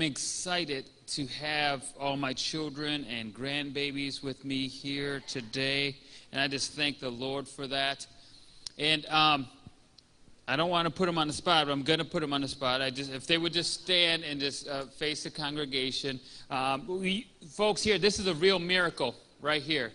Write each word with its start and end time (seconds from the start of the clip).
am 0.00 0.06
excited 0.06 0.88
to 1.06 1.26
have 1.26 1.84
all 1.98 2.16
my 2.16 2.32
children 2.32 3.04
and 3.10 3.34
grandbabies 3.34 4.22
with 4.22 4.46
me 4.46 4.66
here 4.66 5.22
today, 5.28 5.94
and 6.32 6.40
I 6.40 6.48
just 6.48 6.72
thank 6.72 7.00
the 7.00 7.10
Lord 7.10 7.46
for 7.46 7.66
that. 7.66 8.06
And 8.78 9.04
um, 9.10 9.46
I 10.48 10.56
don't 10.56 10.70
want 10.70 10.86
to 10.86 10.90
put 10.90 11.04
them 11.04 11.18
on 11.18 11.26
the 11.26 11.34
spot, 11.34 11.66
but 11.66 11.72
I'm 11.72 11.82
going 11.82 11.98
to 11.98 12.04
put 12.06 12.22
them 12.22 12.32
on 12.32 12.40
the 12.40 12.48
spot. 12.48 12.80
I 12.80 12.88
just, 12.88 13.12
if 13.12 13.26
they 13.26 13.36
would 13.36 13.52
just 13.52 13.82
stand 13.82 14.24
and 14.24 14.40
just 14.40 14.66
uh, 14.68 14.84
face 14.84 15.24
the 15.24 15.30
congregation, 15.30 16.18
um, 16.48 16.86
we, 16.86 17.26
folks 17.50 17.82
here, 17.82 17.98
this 17.98 18.18
is 18.18 18.26
a 18.26 18.34
real 18.34 18.58
miracle 18.58 19.14
right 19.42 19.60
here. 19.60 19.92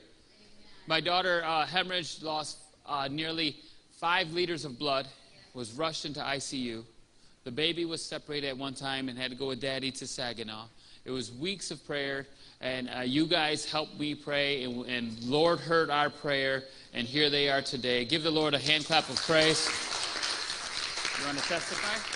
My 0.85 1.01
daughter 1.01 1.41
uh, 1.43 1.65
hemorrhaged, 1.65 2.21
lost 2.21 2.59
uh, 2.85 3.07
nearly 3.09 3.55
five 3.99 4.31
liters 4.33 4.65
of 4.65 4.77
blood, 4.77 5.07
was 5.55 5.71
rushed 5.73 6.05
into 6.05 6.19
ICU. 6.19 6.83
The 7.45 7.51
baby 7.51 7.85
was 7.85 8.03
separated 8.03 8.47
at 8.47 8.57
one 8.57 8.73
time 8.73 9.07
and 9.07 9.17
had 9.17 9.29
to 9.29 9.37
go 9.37 9.47
with 9.47 9.61
daddy 9.61 9.91
to 9.91 10.07
Saginaw. 10.07 10.65
It 11.05 11.11
was 11.11 11.31
weeks 11.31 11.69
of 11.69 11.85
prayer, 11.85 12.25
and 12.59 12.89
uh, 12.89 13.01
you 13.01 13.27
guys 13.27 13.69
helped 13.71 13.99
me 13.99 14.15
pray, 14.15 14.63
and, 14.63 14.83
and 14.87 15.21
Lord 15.21 15.59
heard 15.59 15.91
our 15.91 16.09
prayer, 16.09 16.63
and 16.95 17.07
here 17.07 17.29
they 17.29 17.47
are 17.47 17.61
today. 17.61 18.03
Give 18.03 18.23
the 18.23 18.31
Lord 18.31 18.55
a 18.55 18.57
hand 18.59 18.85
clap 18.85 19.07
of 19.09 19.17
praise. 19.17 19.69
You 21.19 21.27
want 21.27 21.37
to 21.37 21.47
testify? 21.47 22.15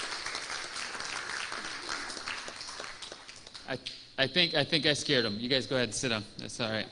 I, 3.70 3.78
I 4.24 4.26
think 4.26 4.56
I 4.56 4.64
think 4.64 4.88
I 4.88 4.94
scared 4.94 5.26
them. 5.26 5.38
You 5.40 5.48
guys 5.48 5.68
go 5.68 5.76
ahead 5.76 5.90
and 5.90 5.96
sit 5.96 6.10
down. 6.10 6.24
That's 6.40 6.60
all 6.60 6.72
right. 6.72 6.88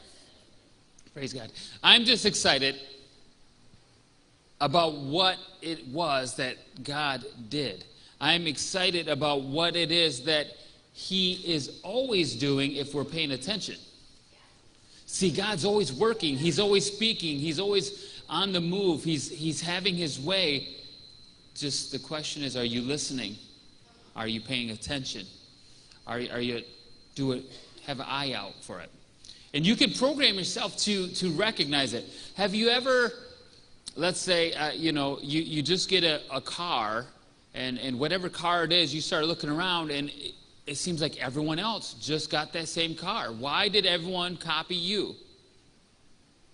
Praise 1.16 1.34
God. 1.34 1.52
I'm 1.84 2.05
just 2.05 2.27
excited 2.27 2.76
about 4.62 4.94
what 4.94 5.38
it 5.63 5.88
was 5.88 6.35
that 6.35 6.58
God 6.84 7.26
did. 7.49 7.84
I'm 8.20 8.48
excited 8.48 9.07
about 9.07 9.43
what 9.43 9.76
it 9.76 9.91
is 9.91 10.23
that 10.23 10.48
He 10.93 11.34
is 11.46 11.79
always 11.84 12.35
doing 12.35 12.76
if 12.76 12.93
we're 12.93 13.04
paying 13.04 13.32
attention. 13.32 13.76
See, 15.05 15.32
God's 15.32 15.65
always 15.65 15.93
working, 15.93 16.35
He's 16.35 16.59
always 16.59 16.85
speaking, 16.85 17.37
He's 17.40 17.59
always 17.59 18.21
on 18.29 18.51
the 18.51 18.62
move, 18.62 19.04
He's, 19.04 19.29
he's 19.29 19.62
having 19.62 19.96
His 19.96 20.20
way. 20.20 20.68
Just 21.55 21.91
the 21.91 21.99
question 21.99 22.43
is 22.43 22.57
are 22.57 22.65
you 22.65 22.82
listening? 22.82 23.35
Are 24.15 24.27
you 24.27 24.41
paying 24.41 24.71
attention? 24.71 25.26
Are, 26.07 26.20
are 26.31 26.41
you, 26.41 26.63
do 27.15 27.34
it, 27.34 27.46
have 27.85 27.99
an 27.99 28.07
eye 28.09 28.34
out 28.34 28.54
for 28.62 28.79
it? 28.79 28.90
And 29.54 29.65
you 29.65 29.76
can 29.76 29.91
program 29.91 30.35
yourself 30.35 30.76
to, 30.77 31.07
to 31.07 31.31
recognize 31.31 31.93
it. 31.93 32.05
Have 32.35 32.54
you 32.54 32.70
ever, 32.70 33.12
let's 33.96 34.20
say, 34.20 34.54
uh, 34.54 34.71
you 34.71 34.91
know, 34.91 35.20
you, 35.21 35.41
you 35.41 35.62
just 35.62 35.87
get 35.90 36.04
a, 36.04 36.21
a 36.31 36.41
car 36.41 37.05
and, 37.58 37.80
and 37.80 38.00
whatever 38.00 38.30
car 38.30 38.63
it 38.66 38.72
is, 38.72 38.94
you 38.94 39.02
start 39.02 39.26
looking 39.26 39.50
around, 39.50 39.90
and 39.90 40.10
it, 40.10 40.36
it 40.68 40.76
seems 40.76 41.02
like 41.02 41.18
everyone 41.18 41.58
else 41.58 41.94
just 41.94 42.30
got 42.30 42.54
that 42.54 42.68
same 42.68 42.94
car. 42.94 43.32
Why 43.32 43.68
did 43.68 43.86
everyone 43.86 44.38
copy 44.38 44.76
you? 44.76 45.16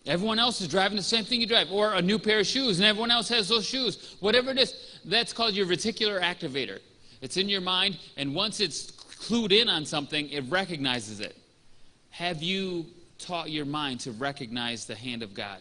Everyone 0.05 0.39
else 0.39 0.61
is 0.61 0.67
driving 0.69 0.95
the 0.95 1.03
same 1.03 1.25
thing 1.25 1.41
you 1.41 1.47
drive, 1.47 1.71
or 1.71 1.93
a 1.95 2.01
new 2.01 2.17
pair 2.17 2.39
of 2.39 2.47
shoes, 2.47 2.79
and 2.79 2.87
everyone 2.87 3.11
else 3.11 3.27
has 3.29 3.49
those 3.49 3.65
shoes. 3.65 4.15
Whatever 4.21 4.51
it 4.51 4.59
is, 4.59 4.99
that's 5.03 5.33
called 5.33 5.53
your 5.53 5.65
reticular 5.65 6.21
activator. 6.21 6.79
It's 7.21 7.35
in 7.35 7.49
your 7.49 7.61
mind, 7.61 7.97
and 8.15 8.33
once 8.33 8.61
it's 8.61 8.91
clued 8.91 9.51
in 9.51 9.67
on 9.67 9.85
something, 9.85 10.29
it 10.29 10.45
recognizes 10.49 11.19
it. 11.19 11.35
Have 12.11 12.41
you 12.41 12.85
taught 13.17 13.49
your 13.49 13.65
mind 13.65 13.99
to 14.01 14.11
recognize 14.11 14.85
the 14.85 14.95
hand 14.95 15.21
of 15.21 15.33
God? 15.33 15.59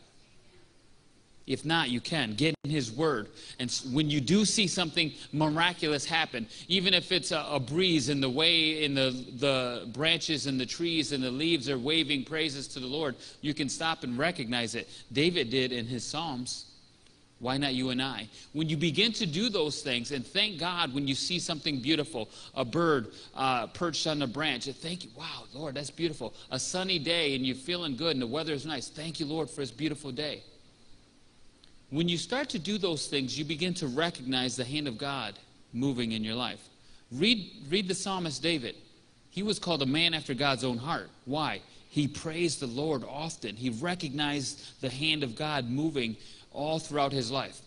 If 1.46 1.64
not, 1.64 1.90
you 1.90 2.00
can. 2.00 2.34
Get 2.34 2.54
in 2.64 2.70
His 2.70 2.92
Word. 2.92 3.28
And 3.58 3.70
when 3.92 4.08
you 4.08 4.20
do 4.20 4.44
see 4.44 4.66
something 4.66 5.12
miraculous 5.32 6.04
happen, 6.04 6.46
even 6.68 6.94
if 6.94 7.10
it's 7.10 7.32
a, 7.32 7.44
a, 7.50 7.58
breeze 7.58 8.08
in 8.08 8.20
the 8.20 8.30
way, 8.30 8.84
in 8.84 8.94
the, 8.94 9.10
the 9.38 9.88
branches 9.92 10.46
and 10.46 10.60
the 10.60 10.66
trees 10.66 11.12
and 11.12 11.22
the 11.22 11.30
leaves 11.30 11.68
are 11.68 11.78
waving 11.78 12.24
praises 12.24 12.68
to 12.68 12.80
the 12.80 12.86
Lord, 12.86 13.16
you 13.40 13.54
can 13.54 13.68
stop 13.68 14.04
and 14.04 14.16
recognize 14.16 14.74
it. 14.74 14.88
David 15.12 15.50
did 15.50 15.72
in 15.72 15.86
his 15.86 16.04
Psalms. 16.04 16.66
Why 17.40 17.56
not 17.56 17.74
you 17.74 17.90
and 17.90 18.00
I? 18.00 18.28
When 18.52 18.68
you 18.68 18.76
begin 18.76 19.12
to 19.14 19.26
do 19.26 19.48
those 19.48 19.82
things, 19.82 20.12
and 20.12 20.24
thank 20.24 20.60
God 20.60 20.94
when 20.94 21.08
you 21.08 21.16
see 21.16 21.40
something 21.40 21.80
beautiful, 21.80 22.28
a 22.54 22.64
bird 22.64 23.08
uh, 23.34 23.66
perched 23.66 24.06
on 24.06 24.22
a 24.22 24.28
branch, 24.28 24.68
and 24.68 24.76
thank 24.76 25.02
you, 25.02 25.10
wow, 25.16 25.42
Lord, 25.52 25.74
that's 25.74 25.90
beautiful. 25.90 26.34
A 26.52 26.58
sunny 26.60 27.00
day, 27.00 27.34
and 27.34 27.44
you're 27.44 27.56
feeling 27.56 27.96
good, 27.96 28.12
and 28.12 28.22
the 28.22 28.28
weather 28.28 28.52
is 28.52 28.64
nice. 28.64 28.86
Thank 28.86 29.18
you, 29.18 29.26
Lord, 29.26 29.50
for 29.50 29.62
this 29.62 29.72
beautiful 29.72 30.12
day. 30.12 30.44
When 31.92 32.08
you 32.08 32.16
start 32.16 32.48
to 32.48 32.58
do 32.58 32.78
those 32.78 33.06
things, 33.06 33.38
you 33.38 33.44
begin 33.44 33.74
to 33.74 33.86
recognize 33.86 34.56
the 34.56 34.64
hand 34.64 34.88
of 34.88 34.96
God 34.96 35.38
moving 35.74 36.12
in 36.12 36.24
your 36.24 36.34
life. 36.34 36.70
Read, 37.10 37.50
read 37.68 37.86
the 37.86 37.94
psalmist 37.94 38.42
David. 38.42 38.76
He 39.28 39.42
was 39.42 39.58
called 39.58 39.82
a 39.82 39.86
man 39.86 40.14
after 40.14 40.32
God's 40.32 40.64
own 40.64 40.78
heart. 40.78 41.10
Why? 41.26 41.60
He 41.90 42.08
praised 42.08 42.60
the 42.60 42.66
Lord 42.66 43.04
often. 43.04 43.56
He 43.56 43.68
recognized 43.68 44.80
the 44.80 44.88
hand 44.88 45.22
of 45.22 45.36
God 45.36 45.68
moving 45.68 46.16
all 46.50 46.78
throughout 46.78 47.12
his 47.12 47.30
life. 47.30 47.60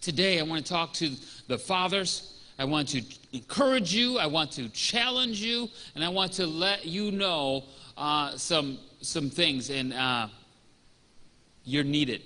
Today, 0.00 0.40
I 0.40 0.42
want 0.42 0.64
to 0.64 0.72
talk 0.72 0.94
to 0.94 1.10
the 1.48 1.58
fathers. 1.58 2.40
I 2.58 2.64
want 2.64 2.88
to 2.88 3.02
encourage 3.34 3.92
you. 3.92 4.18
I 4.18 4.26
want 4.26 4.52
to 4.52 4.70
challenge 4.70 5.42
you. 5.42 5.68
And 5.94 6.02
I 6.02 6.08
want 6.08 6.32
to 6.34 6.46
let 6.46 6.86
you 6.86 7.10
know 7.10 7.64
uh, 7.98 8.38
some, 8.38 8.78
some 9.02 9.28
things. 9.28 9.68
And 9.68 9.92
uh, 9.92 10.28
you're 11.64 11.84
needed. 11.84 12.22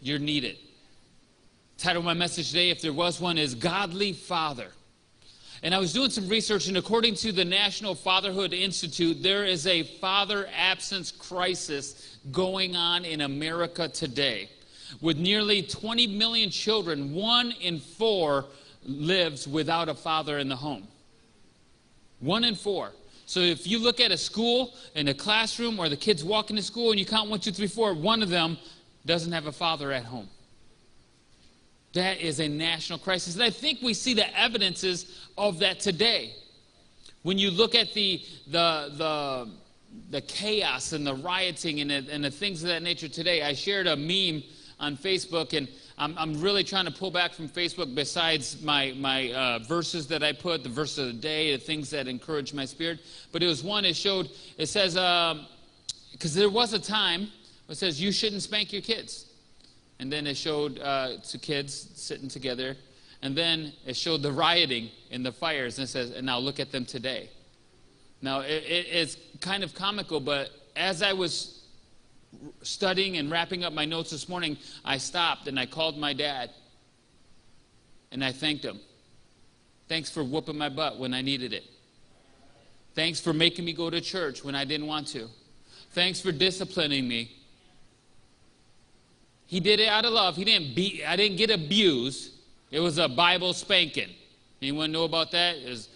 You're 0.00 0.18
needed. 0.18 0.58
Title 1.78 2.00
of 2.00 2.06
my 2.06 2.14
message 2.14 2.48
today, 2.48 2.70
if 2.70 2.80
there 2.80 2.92
was 2.92 3.20
one, 3.20 3.38
is 3.38 3.54
Godly 3.54 4.12
Father. 4.12 4.68
And 5.62 5.74
I 5.74 5.78
was 5.78 5.92
doing 5.92 6.10
some 6.10 6.28
research, 6.28 6.68
and 6.68 6.76
according 6.76 7.14
to 7.16 7.32
the 7.32 7.44
National 7.44 7.94
Fatherhood 7.94 8.52
Institute, 8.52 9.22
there 9.22 9.44
is 9.44 9.66
a 9.66 9.82
father 9.82 10.48
absence 10.56 11.10
crisis 11.10 12.18
going 12.30 12.76
on 12.76 13.04
in 13.04 13.22
America 13.22 13.88
today. 13.88 14.50
With 15.00 15.18
nearly 15.18 15.62
20 15.62 16.06
million 16.06 16.50
children, 16.50 17.14
one 17.14 17.52
in 17.60 17.80
four 17.80 18.46
lives 18.84 19.48
without 19.48 19.88
a 19.88 19.94
father 19.94 20.38
in 20.38 20.48
the 20.48 20.56
home. 20.56 20.86
One 22.20 22.44
in 22.44 22.54
four. 22.54 22.92
So 23.26 23.40
if 23.40 23.66
you 23.66 23.78
look 23.78 23.98
at 23.98 24.12
a 24.12 24.16
school 24.16 24.72
in 24.94 25.08
a 25.08 25.14
classroom 25.14 25.80
or 25.80 25.88
the 25.88 25.96
kids 25.96 26.22
walk 26.22 26.50
into 26.50 26.62
school 26.62 26.90
and 26.90 27.00
you 27.00 27.04
count 27.04 27.28
one, 27.28 27.40
two, 27.40 27.50
three, 27.50 27.66
four, 27.66 27.92
one 27.92 28.22
of 28.22 28.28
them 28.28 28.56
doesn't 29.06 29.32
have 29.32 29.46
a 29.46 29.52
father 29.52 29.92
at 29.92 30.04
home. 30.04 30.28
That 31.94 32.20
is 32.20 32.40
a 32.40 32.48
national 32.48 32.98
crisis. 32.98 33.34
And 33.34 33.42
I 33.42 33.50
think 33.50 33.80
we 33.80 33.94
see 33.94 34.12
the 34.12 34.38
evidences 34.38 35.28
of 35.38 35.60
that 35.60 35.80
today. 35.80 36.34
When 37.22 37.38
you 37.38 37.50
look 37.50 37.74
at 37.74 37.94
the, 37.94 38.22
the, 38.48 38.92
the, 38.96 39.50
the 40.10 40.20
chaos 40.20 40.92
and 40.92 41.06
the 41.06 41.14
rioting 41.14 41.80
and 41.80 41.90
the, 41.90 42.06
and 42.12 42.22
the 42.22 42.30
things 42.30 42.62
of 42.62 42.68
that 42.68 42.82
nature 42.82 43.08
today, 43.08 43.42
I 43.42 43.54
shared 43.54 43.86
a 43.86 43.96
meme 43.96 44.42
on 44.78 44.96
Facebook, 44.96 45.56
and 45.56 45.68
I'm, 45.96 46.16
I'm 46.18 46.38
really 46.40 46.62
trying 46.62 46.84
to 46.84 46.90
pull 46.90 47.10
back 47.10 47.32
from 47.32 47.48
Facebook 47.48 47.94
besides 47.94 48.62
my, 48.62 48.92
my 48.98 49.32
uh, 49.32 49.58
verses 49.60 50.06
that 50.08 50.22
I 50.22 50.32
put, 50.32 50.62
the 50.62 50.68
verse 50.68 50.98
of 50.98 51.06
the 51.06 51.14
day, 51.14 51.52
the 51.52 51.58
things 51.58 51.88
that 51.90 52.06
encourage 52.08 52.52
my 52.52 52.66
spirit. 52.66 53.00
But 53.32 53.42
it 53.42 53.46
was 53.46 53.64
one, 53.64 53.86
it 53.86 53.96
showed, 53.96 54.28
it 54.58 54.66
says, 54.66 54.94
because 54.94 56.36
um, 56.36 56.40
there 56.40 56.50
was 56.50 56.74
a 56.74 56.78
time 56.78 57.28
it 57.68 57.76
says 57.76 58.00
you 58.00 58.12
shouldn't 58.12 58.42
spank 58.42 58.72
your 58.72 58.82
kids. 58.82 59.26
And 59.98 60.12
then 60.12 60.26
it 60.26 60.36
showed 60.36 60.78
uh, 60.78 61.16
two 61.26 61.38
kids 61.38 61.90
sitting 61.94 62.28
together. 62.28 62.76
And 63.22 63.34
then 63.34 63.72
it 63.86 63.96
showed 63.96 64.22
the 64.22 64.30
rioting 64.30 64.90
and 65.10 65.24
the 65.24 65.32
fires. 65.32 65.78
And 65.78 65.84
it 65.84 65.90
says, 65.90 66.10
and 66.10 66.26
now 66.26 66.38
look 66.38 66.60
at 66.60 66.70
them 66.70 66.84
today. 66.84 67.30
Now, 68.22 68.40
it, 68.40 68.64
it, 68.64 68.86
it's 68.90 69.16
kind 69.40 69.64
of 69.64 69.74
comical, 69.74 70.20
but 70.20 70.50
as 70.74 71.02
I 71.02 71.12
was 71.12 71.64
studying 72.62 73.16
and 73.16 73.30
wrapping 73.30 73.64
up 73.64 73.72
my 73.72 73.84
notes 73.84 74.10
this 74.10 74.28
morning, 74.28 74.58
I 74.84 74.98
stopped 74.98 75.48
and 75.48 75.58
I 75.58 75.66
called 75.66 75.98
my 75.98 76.12
dad. 76.12 76.50
And 78.12 78.24
I 78.24 78.32
thanked 78.32 78.64
him. 78.64 78.80
Thanks 79.88 80.10
for 80.10 80.22
whooping 80.22 80.56
my 80.56 80.68
butt 80.68 80.98
when 80.98 81.14
I 81.14 81.22
needed 81.22 81.52
it. 81.52 81.64
Thanks 82.94 83.20
for 83.20 83.32
making 83.32 83.64
me 83.64 83.72
go 83.72 83.90
to 83.90 84.00
church 84.00 84.44
when 84.44 84.54
I 84.54 84.64
didn't 84.64 84.86
want 84.86 85.08
to. 85.08 85.28
Thanks 85.90 86.20
for 86.20 86.32
disciplining 86.32 87.06
me 87.08 87.32
he 89.46 89.60
did 89.60 89.80
it 89.80 89.88
out 89.88 90.04
of 90.04 90.12
love. 90.12 90.36
He 90.36 90.44
didn't 90.44 90.74
beat, 90.74 91.02
I 91.06 91.16
didn't 91.16 91.36
get 91.36 91.50
abused. 91.50 92.32
It 92.70 92.80
was 92.80 92.98
a 92.98 93.08
Bible 93.08 93.52
spanking. 93.52 94.10
Anyone 94.60 94.90
know 94.90 95.04
about 95.04 95.30
that? 95.32 95.56
Was 95.64 95.88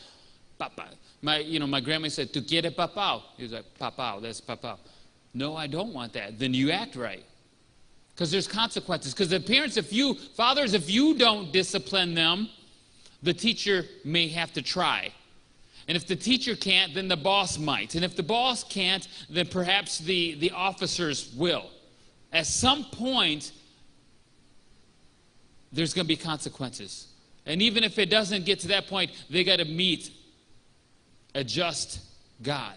papa. 0.59 0.89
My, 1.23 1.39
you 1.39 1.59
know, 1.59 1.67
my 1.67 1.81
grandma 1.81 2.09
said, 2.09 2.33
to 2.33 2.41
get 2.41 2.65
a 2.65 2.71
papao. 2.71 3.23
He 3.37 3.43
was 3.43 3.53
like, 3.53 3.65
papao, 3.79 4.23
that's 4.23 4.41
papao. 4.41 4.79
No, 5.35 5.57
I 5.57 5.67
don't 5.67 5.93
want 5.93 6.13
that. 6.15 6.39
Then 6.39 6.55
you 6.55 6.71
act 6.71 6.97
right. 6.97 7.25
Because 8.15 8.31
there's 8.31 8.47
consequences. 8.49 9.13
Because 9.13 9.29
the 9.29 9.41
parents, 9.41 9.77
if 9.77 9.93
you, 9.93 10.15
fathers, 10.15 10.75
if 10.75 10.91
you 10.91 11.17
don't 11.17 11.53
discipline 11.53 12.15
them, 12.15 12.49
the 13.23 13.35
teacher 13.35 13.85
may 14.05 14.29
have 14.29 14.53
to 14.55 14.63
try. 14.63 15.13
And 15.89 15.97
if 15.97 16.07
the 16.07 16.17
teacher 16.17 16.55
can't, 16.55 16.95
then 16.95 17.09
the 17.09 17.17
boss 17.17 17.59
might. 17.59 17.95
And 17.95 18.05
if 18.05 18.17
the 18.17 18.23
boss 18.23 18.63
can't, 18.65 19.07
then 19.29 19.47
perhaps 19.47 19.99
the, 19.99 20.35
the 20.37 20.53
officers 20.53 21.33
will. 21.35 21.71
At 22.33 22.47
some 22.47 22.85
point, 22.85 23.53
there's 25.73 25.95
going 25.95 26.05
to 26.05 26.09
be 26.09 26.17
consequences. 26.17 27.09
And 27.47 27.63
even 27.63 27.85
if 27.85 27.99
it 27.99 28.11
doesn't 28.11 28.45
get 28.45 28.61
to 28.61 28.69
that 28.69 28.87
point, 28.87 29.11
they 29.31 29.45
got 29.45 29.57
to 29.57 29.65
meet 29.65 30.11
a 31.35 31.43
just 31.43 32.01
God. 32.43 32.75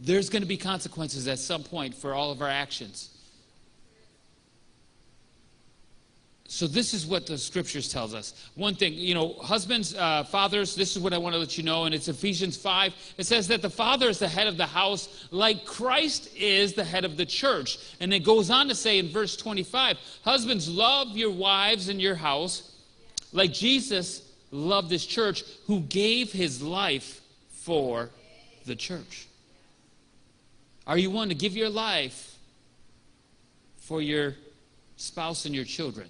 There's 0.00 0.28
going 0.28 0.42
to 0.42 0.48
be 0.48 0.56
consequences 0.56 1.28
at 1.28 1.38
some 1.38 1.62
point 1.62 1.94
for 1.94 2.14
all 2.14 2.30
of 2.30 2.42
our 2.42 2.48
actions. 2.48 3.13
So 6.46 6.66
this 6.66 6.92
is 6.92 7.06
what 7.06 7.26
the 7.26 7.38
scriptures 7.38 7.88
tells 7.88 8.12
us. 8.12 8.48
One 8.54 8.74
thing, 8.74 8.92
you 8.92 9.14
know, 9.14 9.32
husbands, 9.34 9.94
uh, 9.94 10.24
fathers, 10.24 10.74
this 10.74 10.94
is 10.94 11.02
what 11.02 11.14
I 11.14 11.18
want 11.18 11.32
to 11.34 11.38
let 11.38 11.56
you 11.56 11.64
know, 11.64 11.84
and 11.84 11.94
it's 11.94 12.08
Ephesians 12.08 12.56
5. 12.56 12.94
It 13.16 13.24
says 13.24 13.48
that 13.48 13.62
the 13.62 13.70
father 13.70 14.08
is 14.08 14.18
the 14.18 14.28
head 14.28 14.46
of 14.46 14.58
the 14.58 14.66
house, 14.66 15.26
like 15.30 15.64
Christ 15.64 16.34
is 16.36 16.74
the 16.74 16.84
head 16.84 17.04
of 17.04 17.16
the 17.16 17.24
church. 17.24 17.78
And 17.98 18.12
it 18.12 18.20
goes 18.20 18.50
on 18.50 18.68
to 18.68 18.74
say 18.74 18.98
in 18.98 19.08
verse 19.08 19.36
25, 19.36 19.96
husbands, 20.22 20.68
love 20.68 21.16
your 21.16 21.30
wives 21.30 21.88
and 21.88 22.00
your 22.00 22.14
house, 22.14 22.76
like 23.32 23.52
Jesus 23.52 24.30
loved 24.50 24.90
his 24.90 25.04
church, 25.06 25.44
who 25.66 25.80
gave 25.80 26.30
his 26.30 26.62
life 26.62 27.22
for 27.48 28.10
the 28.66 28.76
church. 28.76 29.26
Are 30.86 30.98
you 30.98 31.10
one 31.10 31.30
to 31.30 31.34
give 31.34 31.56
your 31.56 31.70
life 31.70 32.36
for 33.78 34.02
your 34.02 34.36
spouse 34.96 35.46
and 35.46 35.54
your 35.54 35.64
children? 35.64 36.08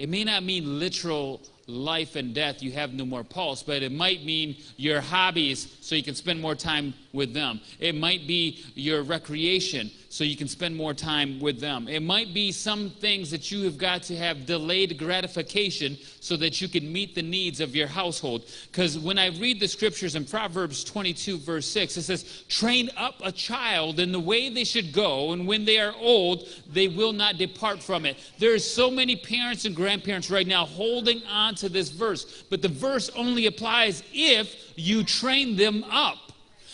It 0.00 0.08
may 0.08 0.24
not 0.24 0.42
mean 0.42 0.78
literal 0.78 1.42
life 1.66 2.16
and 2.16 2.32
death, 2.32 2.62
you 2.62 2.72
have 2.72 2.94
no 2.94 3.04
more 3.04 3.22
pulse, 3.22 3.62
but 3.62 3.82
it 3.82 3.92
might 3.92 4.24
mean 4.24 4.56
your 4.78 5.02
hobbies 5.02 5.76
so 5.82 5.94
you 5.94 6.02
can 6.02 6.14
spend 6.14 6.40
more 6.40 6.54
time 6.54 6.94
with 7.12 7.34
them. 7.34 7.60
It 7.78 7.94
might 7.94 8.26
be 8.26 8.64
your 8.74 9.02
recreation 9.02 9.90
so 10.08 10.24
you 10.24 10.36
can 10.36 10.48
spend 10.48 10.76
more 10.76 10.92
time 10.92 11.38
with 11.38 11.60
them. 11.60 11.86
It 11.86 12.02
might 12.02 12.34
be 12.34 12.50
some 12.50 12.90
things 12.90 13.30
that 13.30 13.52
you 13.52 13.64
have 13.64 13.78
got 13.78 14.02
to 14.04 14.16
have 14.16 14.44
delayed 14.44 14.98
gratification 14.98 15.96
so 16.18 16.36
that 16.36 16.60
you 16.60 16.68
can 16.68 16.92
meet 16.92 17.14
the 17.14 17.22
needs 17.22 17.60
of 17.60 17.76
your 17.76 17.86
household. 17.86 18.44
Because 18.70 18.98
when 18.98 19.18
I 19.18 19.28
read 19.28 19.60
the 19.60 19.68
scriptures 19.68 20.16
in 20.16 20.24
Proverbs 20.24 20.82
22, 20.82 21.38
verse 21.38 21.66
6, 21.66 21.96
it 21.96 22.02
says, 22.02 22.44
Train 22.48 22.90
up 22.96 23.20
a 23.22 23.30
child 23.30 24.00
in 24.00 24.10
the 24.10 24.18
way 24.18 24.50
they 24.50 24.64
should 24.64 24.92
go, 24.92 25.32
and 25.32 25.46
when 25.46 25.64
they 25.64 25.78
are 25.78 25.94
old, 25.96 26.48
they 26.72 26.88
will 26.88 27.12
not 27.12 27.36
depart 27.36 27.80
from 27.80 28.04
it. 28.04 28.18
There 28.38 28.52
are 28.52 28.58
so 28.58 28.90
many 28.90 29.14
parents 29.14 29.64
and 29.64 29.76
grandparents 29.76 30.28
right 30.28 30.46
now 30.46 30.66
holding 30.66 31.22
on 31.26 31.54
to 31.56 31.68
this 31.68 31.90
verse, 31.90 32.44
but 32.50 32.62
the 32.62 32.68
verse 32.68 33.10
only 33.10 33.46
applies 33.46 34.02
if 34.12 34.72
you 34.76 35.04
train 35.04 35.56
them 35.56 35.84
up. 35.84 36.29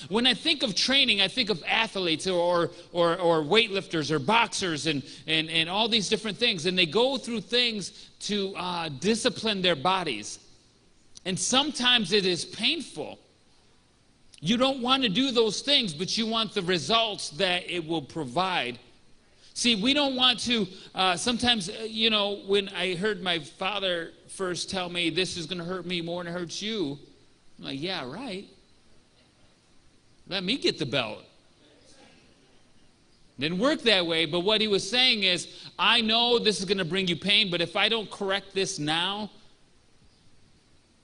When 0.08 0.26
I 0.26 0.34
think 0.34 0.62
of 0.62 0.75
training, 0.75 1.20
I 1.20 1.28
think 1.28 1.50
of 1.50 1.62
athletes 1.66 2.26
or, 2.26 2.70
or, 2.93 3.16
or 3.19 3.43
weightlifters 3.43 4.10
or 4.10 4.19
boxers 4.19 4.87
and, 4.87 5.02
and, 5.26 5.48
and 5.50 5.69
all 5.69 5.88
these 5.88 6.08
different 6.08 6.37
things. 6.37 6.66
And 6.66 6.76
they 6.78 6.87
go 6.87 7.16
through 7.16 7.43
things 7.43 8.10
to 8.20 8.54
uh, 8.56 8.88
discipline 9.00 9.62
their 9.62 9.76
bodies. 9.76 10.38
And 11.25 11.38
sometimes 11.38 12.12
it 12.12 12.26
is 12.26 12.44
painful. 12.44 13.19
You 14.40 14.56
don't 14.56 14.82
want 14.82 15.02
to 15.02 15.08
do 15.08 15.31
those 15.31 15.60
things, 15.62 15.94
but 15.94 16.16
you 16.16 16.26
want 16.26 16.52
the 16.52 16.62
results 16.62 17.31
that 17.31 17.69
it 17.69 17.87
will 17.87 18.02
provide. 18.02 18.78
See, 19.54 19.75
we 19.82 19.94
don't 19.94 20.14
want 20.14 20.38
to, 20.40 20.66
uh, 20.94 21.16
sometimes, 21.16 21.70
uh, 21.70 21.87
you 21.88 22.10
know, 22.10 22.42
when 22.46 22.69
I 22.69 22.94
heard 22.94 23.22
my 23.22 23.38
father 23.38 24.12
first 24.28 24.70
tell 24.70 24.90
me, 24.90 25.08
this 25.08 25.38
is 25.38 25.46
going 25.46 25.58
to 25.58 25.64
hurt 25.64 25.87
me 25.87 26.02
more 26.02 26.22
than 26.22 26.32
it 26.32 26.38
hurts 26.38 26.60
you, 26.60 26.99
I'm 27.58 27.64
like, 27.64 27.81
yeah, 27.81 28.04
right. 28.06 28.46
Let 30.28 30.44
me 30.44 30.56
get 30.56 30.78
the 30.78 30.87
belt. 30.87 31.23
Didn't 33.38 33.58
work 33.58 33.82
that 33.82 34.06
way, 34.06 34.25
but 34.25 34.40
what 34.40 34.61
he 34.61 34.69
was 34.69 34.88
saying 34.88 35.23
is, 35.23 35.49
I 35.78 36.00
know 36.00 36.38
this 36.38 36.58
is 36.58 36.64
going 36.64 36.78
to 36.78 36.87
bring 36.87 37.06
you 37.06 37.17
pain, 37.17 37.50
but 37.50 37.61
if 37.61 37.76
I 37.76 37.88
don't 37.88 38.11
correct 38.11 38.55
this 38.55 38.78
now, 38.78 39.31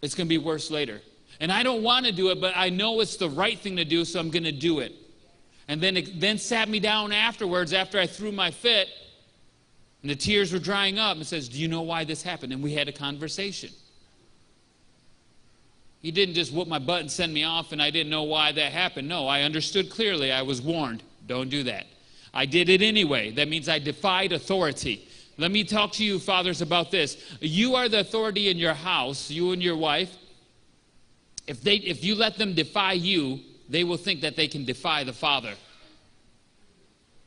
it's 0.01 0.15
going 0.15 0.27
to 0.27 0.29
be 0.29 0.39
worse 0.39 0.71
later. 0.71 1.03
And 1.41 1.53
I 1.53 1.63
don't 1.63 1.83
want 1.83 2.07
to 2.07 2.13
do 2.13 2.31
it, 2.31 2.41
but 2.41 2.55
I 2.57 2.71
know 2.71 3.01
it's 3.01 3.17
the 3.17 3.29
right 3.29 3.59
thing 3.59 3.77
to 3.77 3.85
do, 3.85 4.05
so 4.05 4.19
I'm 4.19 4.31
going 4.31 4.45
to 4.45 4.53
do 4.53 4.79
it. 4.79 4.95
And 5.69 5.81
then 5.81 5.97
it 5.97 6.21
then 6.21 6.39
sat 6.39 6.69
me 6.69 6.81
down 6.81 7.13
afterwards 7.13 7.73
after 7.73 7.99
I 7.99 8.07
threw 8.07 8.33
my 8.33 8.51
fit, 8.51 8.89
and 10.01 10.11
the 10.11 10.17
tears 10.17 10.53
were 10.53 10.59
drying 10.59 10.99
up, 10.99 11.17
and 11.17 11.27
says, 11.27 11.49
Do 11.49 11.59
you 11.59 11.69
know 11.69 11.83
why 11.83 12.05
this 12.05 12.23
happened? 12.23 12.53
And 12.53 12.63
we 12.63 12.73
had 12.73 12.89
a 12.89 12.93
conversation. 12.93 13.71
He 16.03 16.11
didn't 16.11 16.35
just 16.35 16.53
whoop 16.53 16.67
my 16.67 16.81
butt 16.81 17.01
and 17.01 17.11
send 17.11 17.33
me 17.33 17.45
off, 17.45 17.71
and 17.71 17.81
I 17.81 17.91
didn't 17.91 18.11
know 18.11 18.25
why 18.25 18.51
that 18.53 18.73
happened. 18.73 19.09
No, 19.09 19.29
I 19.29 19.43
understood 19.43 19.89
clearly. 19.89 20.33
I 20.33 20.43
was 20.43 20.61
warned. 20.61 21.05
Don't 21.29 21.49
do 21.49 21.63
that. 21.63 21.87
I 22.35 22.45
did 22.45 22.69
it 22.69 22.83
anyway. 22.83 23.31
That 23.31 23.49
means 23.49 23.69
I 23.69 23.79
defied 23.79 24.33
authority. 24.33 25.09
Let 25.39 25.53
me 25.53 25.63
talk 25.63 25.93
to 25.93 26.05
you, 26.05 26.19
fathers, 26.19 26.61
about 26.61 26.91
this. 26.91 27.17
You 27.41 27.77
are 27.77 27.89
the 27.89 28.01
authority 28.01 28.51
in 28.51 28.59
your 28.59 28.75
house, 28.75 29.31
you 29.31 29.53
and 29.53 29.63
your 29.63 29.77
wife. 29.77 30.17
If, 31.47 31.63
they, 31.63 31.77
if 31.77 32.03
you 32.03 32.17
let 32.17 32.37
them 32.37 32.55
defy 32.55 32.95
you, 32.95 33.41
they 33.69 33.85
will 33.85 33.97
think 33.97 34.23
that 34.23 34.35
they 34.35 34.49
can 34.49 34.65
defy 34.65 35.05
the 35.05 35.13
Father, 35.13 35.55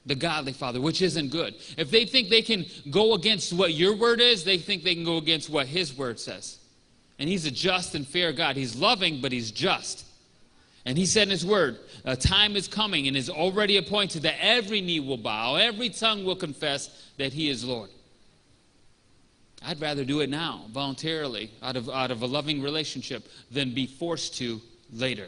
the 0.05 0.15
godly 0.15 0.53
Father, 0.53 0.81
which 0.81 1.01
isn't 1.01 1.31
good. 1.31 1.55
If 1.77 1.91
they 1.91 2.05
think 2.05 2.29
they 2.29 2.41
can 2.41 2.65
go 2.91 3.13
against 3.13 3.53
what 3.53 3.73
your 3.73 3.95
word 3.95 4.19
is, 4.19 4.43
they 4.43 4.57
think 4.57 4.83
they 4.83 4.95
can 4.95 5.05
go 5.05 5.17
against 5.17 5.49
what 5.49 5.67
His 5.67 5.97
word 5.97 6.19
says. 6.19 6.59
And 7.17 7.29
he's 7.29 7.45
a 7.45 7.51
just 7.51 7.95
and 7.95 8.05
fair 8.05 8.33
God. 8.33 8.55
He's 8.55 8.75
loving, 8.75 9.21
but 9.21 9.31
he's 9.31 9.51
just. 9.51 10.05
And 10.85 10.97
he 10.97 11.05
said 11.05 11.23
in 11.23 11.29
his 11.29 11.45
word, 11.45 11.79
a 12.03 12.15
time 12.15 12.55
is 12.55 12.67
coming 12.67 13.07
and 13.07 13.17
is 13.17 13.29
already 13.29 13.77
appointed 13.77 14.21
that 14.23 14.35
every 14.39 14.81
knee 14.81 14.99
will 14.99 15.17
bow, 15.17 15.55
every 15.55 15.89
tongue 15.89 16.23
will 16.23 16.35
confess 16.35 17.11
that 17.17 17.33
he 17.33 17.49
is 17.49 17.63
Lord. 17.63 17.89
I'd 19.65 19.81
rather 19.81 20.05
do 20.05 20.19
it 20.19 20.29
now, 20.29 20.65
voluntarily, 20.69 21.49
out 21.63 21.75
of, 21.75 21.89
out 21.89 22.11
of 22.11 22.21
a 22.21 22.27
loving 22.27 22.61
relationship, 22.61 23.27
than 23.49 23.73
be 23.73 23.87
forced 23.87 24.35
to 24.35 24.61
later. 24.93 25.27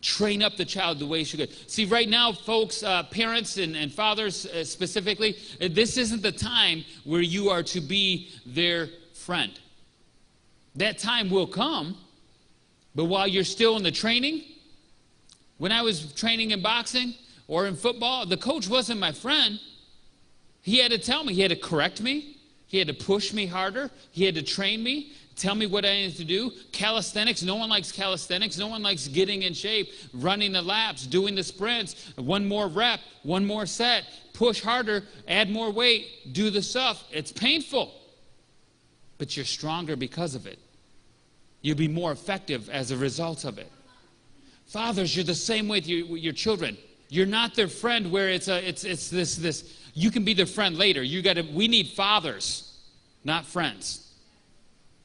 Train 0.00 0.42
up 0.42 0.56
the 0.56 0.64
child 0.64 0.98
the 0.98 1.06
way 1.06 1.22
she 1.22 1.36
should 1.36 1.48
go. 1.48 1.54
See, 1.68 1.84
right 1.84 2.08
now, 2.08 2.32
folks, 2.32 2.82
uh, 2.82 3.04
parents 3.04 3.58
and, 3.58 3.76
and 3.76 3.92
fathers 3.92 4.46
uh, 4.46 4.64
specifically, 4.64 5.36
uh, 5.60 5.68
this 5.70 5.96
isn't 5.96 6.22
the 6.22 6.32
time 6.32 6.84
where 7.04 7.20
you 7.20 7.50
are 7.50 7.62
to 7.62 7.80
be 7.80 8.30
their 8.44 8.88
friend. 9.14 9.52
That 10.76 10.98
time 10.98 11.30
will 11.30 11.46
come, 11.46 11.96
but 12.94 13.04
while 13.04 13.26
you're 13.26 13.44
still 13.44 13.76
in 13.76 13.82
the 13.82 13.90
training, 13.90 14.42
when 15.58 15.72
I 15.72 15.82
was 15.82 16.12
training 16.14 16.50
in 16.50 16.62
boxing 16.62 17.14
or 17.46 17.66
in 17.66 17.76
football, 17.76 18.26
the 18.26 18.36
coach 18.36 18.68
wasn't 18.68 19.00
my 19.00 19.12
friend. 19.12 19.60
He 20.62 20.78
had 20.78 20.90
to 20.92 20.98
tell 20.98 21.24
me, 21.24 21.34
he 21.34 21.42
had 21.42 21.50
to 21.50 21.56
correct 21.56 22.00
me, 22.00 22.36
he 22.66 22.78
had 22.78 22.88
to 22.88 22.94
push 22.94 23.32
me 23.32 23.46
harder, 23.46 23.90
he 24.12 24.24
had 24.24 24.34
to 24.36 24.42
train 24.42 24.82
me, 24.82 25.12
tell 25.36 25.54
me 25.54 25.66
what 25.66 25.84
I 25.84 25.92
needed 25.92 26.16
to 26.16 26.24
do. 26.24 26.52
Calisthenics, 26.72 27.42
no 27.42 27.56
one 27.56 27.68
likes 27.68 27.92
calisthenics. 27.92 28.58
No 28.58 28.68
one 28.68 28.82
likes 28.82 29.08
getting 29.08 29.42
in 29.42 29.54
shape, 29.54 29.90
running 30.14 30.52
the 30.52 30.62
laps, 30.62 31.06
doing 31.06 31.34
the 31.34 31.42
sprints, 31.42 32.12
one 32.16 32.46
more 32.46 32.68
rep, 32.68 33.00
one 33.22 33.44
more 33.44 33.66
set, 33.66 34.04
push 34.32 34.60
harder, 34.60 35.04
add 35.28 35.50
more 35.50 35.70
weight, 35.70 36.32
do 36.32 36.50
the 36.50 36.62
stuff. 36.62 37.04
It's 37.10 37.32
painful 37.32 37.92
but 39.22 39.36
you're 39.36 39.46
stronger 39.46 39.94
because 39.94 40.34
of 40.34 40.48
it. 40.48 40.58
You'll 41.60 41.76
be 41.76 41.86
more 41.86 42.10
effective 42.10 42.68
as 42.70 42.90
a 42.90 42.96
result 42.96 43.44
of 43.44 43.56
it. 43.56 43.70
Fathers, 44.66 45.14
you're 45.14 45.24
the 45.24 45.32
same 45.32 45.68
with 45.68 45.86
your, 45.86 46.08
with 46.08 46.20
your 46.20 46.32
children. 46.32 46.76
You're 47.08 47.24
not 47.24 47.54
their 47.54 47.68
friend 47.68 48.10
where 48.10 48.30
it's 48.30 48.48
a, 48.48 48.68
it's 48.68 48.82
it's 48.82 49.10
this 49.10 49.36
this. 49.36 49.78
You 49.94 50.10
can 50.10 50.24
be 50.24 50.34
their 50.34 50.44
friend 50.44 50.76
later. 50.76 51.04
You 51.04 51.22
got 51.22 51.34
to. 51.34 51.42
We 51.42 51.68
need 51.68 51.90
fathers, 51.90 52.76
not 53.22 53.46
friends. 53.46 54.12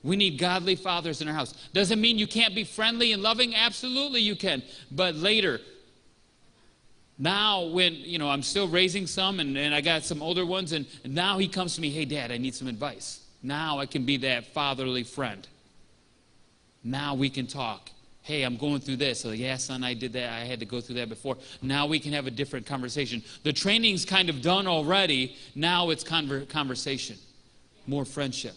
We 0.02 0.16
need 0.16 0.40
godly 0.40 0.76
fathers 0.76 1.22
in 1.22 1.28
our 1.28 1.36
house. 1.36 1.54
Doesn't 1.74 2.02
mean 2.02 2.18
you 2.18 2.26
can't 2.26 2.56
be 2.56 2.64
friendly 2.64 3.12
and 3.12 3.22
loving? 3.22 3.54
Absolutely, 3.54 4.22
you 4.22 4.36
can. 4.36 4.64
But 4.90 5.14
later, 5.14 5.62
now 7.20 7.66
when 7.66 7.94
you 7.94 8.18
know 8.18 8.32
i'm 8.32 8.42
still 8.42 8.68
raising 8.68 9.06
some 9.06 9.40
and, 9.40 9.56
and 9.56 9.76
i 9.76 9.82
got 9.82 10.04
some 10.04 10.24
older 10.24 10.44
ones 10.44 10.72
and 10.72 10.88
now 11.06 11.38
he 11.38 11.48
comes 11.48 11.76
to 11.76 11.82
me 11.82 11.92
hey 11.92 12.06
dad 12.06 12.32
i 12.32 12.38
need 12.38 12.56
some 12.56 12.68
advice 12.68 13.27
now 13.42 13.80
I 13.80 13.86
can 13.86 14.06
be 14.06 14.18
that 14.18 14.48
fatherly 14.48 15.04
friend. 15.04 15.48
Now 16.84 17.16
we 17.16 17.30
can 17.30 17.48
talk. 17.48 17.90
Hey, 18.22 18.44
I'm 18.44 18.58
going 18.58 18.82
through 18.82 18.98
this. 18.98 19.22
So, 19.22 19.32
yeah, 19.32 19.56
son, 19.56 19.84
I 19.84 19.94
did 19.94 20.14
that. 20.14 20.34
I 20.34 20.40
had 20.40 20.60
to 20.60 20.66
go 20.66 20.82
through 20.82 20.96
that 20.96 21.08
before. 21.08 21.38
Now 21.62 21.86
we 21.86 22.00
can 22.00 22.12
have 22.12 22.28
a 22.28 22.32
different 22.32 22.66
conversation. 22.66 23.24
The 23.44 23.54
training's 23.54 24.04
kind 24.04 24.30
of 24.30 24.42
done 24.42 24.68
already. 24.68 25.36
Now 25.56 25.92
it's 25.92 26.04
conver- 26.04 26.48
conversation, 26.50 27.18
more 27.86 28.04
friendship. 28.04 28.56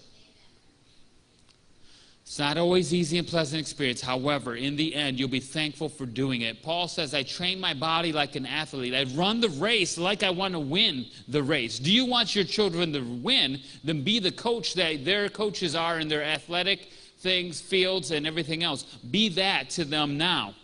It's 2.30 2.38
not 2.38 2.58
always 2.58 2.94
easy 2.94 3.18
and 3.18 3.26
pleasant 3.26 3.60
experience. 3.60 4.00
However, 4.00 4.54
in 4.54 4.76
the 4.76 4.94
end, 4.94 5.18
you'll 5.18 5.28
be 5.28 5.40
thankful 5.40 5.88
for 5.88 6.06
doing 6.06 6.42
it. 6.42 6.62
Paul 6.62 6.86
says, 6.86 7.12
I 7.12 7.24
train 7.24 7.58
my 7.58 7.74
body 7.74 8.12
like 8.12 8.36
an 8.36 8.46
athlete. 8.46 8.94
I 8.94 9.02
run 9.16 9.40
the 9.40 9.48
race 9.48 9.98
like 9.98 10.22
I 10.22 10.30
want 10.30 10.54
to 10.54 10.60
win 10.60 11.06
the 11.26 11.42
race. 11.42 11.80
Do 11.80 11.92
you 11.92 12.04
want 12.04 12.36
your 12.36 12.44
children 12.44 12.92
to 12.92 13.00
win? 13.00 13.58
Then 13.82 14.04
be 14.04 14.20
the 14.20 14.30
coach 14.30 14.74
that 14.74 15.04
their 15.04 15.28
coaches 15.28 15.74
are 15.74 15.98
in 15.98 16.06
their 16.06 16.22
athletic 16.22 16.90
things, 17.18 17.60
fields, 17.60 18.12
and 18.12 18.24
everything 18.28 18.62
else. 18.62 18.84
Be 18.84 19.30
that 19.30 19.68
to 19.70 19.84
them 19.84 20.16
now. 20.16 20.54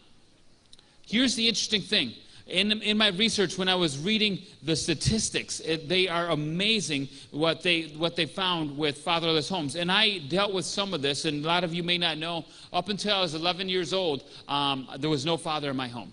Here's 1.04 1.34
the 1.34 1.48
interesting 1.48 1.82
thing 1.82 2.12
in, 2.46 2.80
in 2.82 2.96
my 2.96 3.08
research, 3.08 3.58
when 3.58 3.68
I 3.68 3.74
was 3.74 3.98
reading 3.98 4.38
the 4.62 4.76
statistics, 4.76 5.58
it, 5.60 5.88
they 5.88 6.06
are 6.06 6.28
amazing 6.28 7.08
what 7.32 7.62
they, 7.62 7.92
what 7.96 8.14
they 8.14 8.26
found 8.26 8.78
with 8.78 8.98
fatherless 8.98 9.48
homes. 9.48 9.74
And 9.74 9.90
I 9.90 10.18
dealt 10.18 10.54
with 10.54 10.64
some 10.64 10.94
of 10.94 11.02
this, 11.02 11.24
and 11.24 11.44
a 11.44 11.48
lot 11.48 11.64
of 11.64 11.74
you 11.74 11.82
may 11.82 11.98
not 11.98 12.18
know. 12.18 12.44
Up 12.72 12.88
until 12.88 13.16
I 13.16 13.20
was 13.20 13.34
11 13.34 13.68
years 13.68 13.92
old, 13.92 14.22
um, 14.46 14.88
there 14.98 15.10
was 15.10 15.26
no 15.26 15.36
father 15.36 15.70
in 15.70 15.76
my 15.76 15.88
home. 15.88 16.12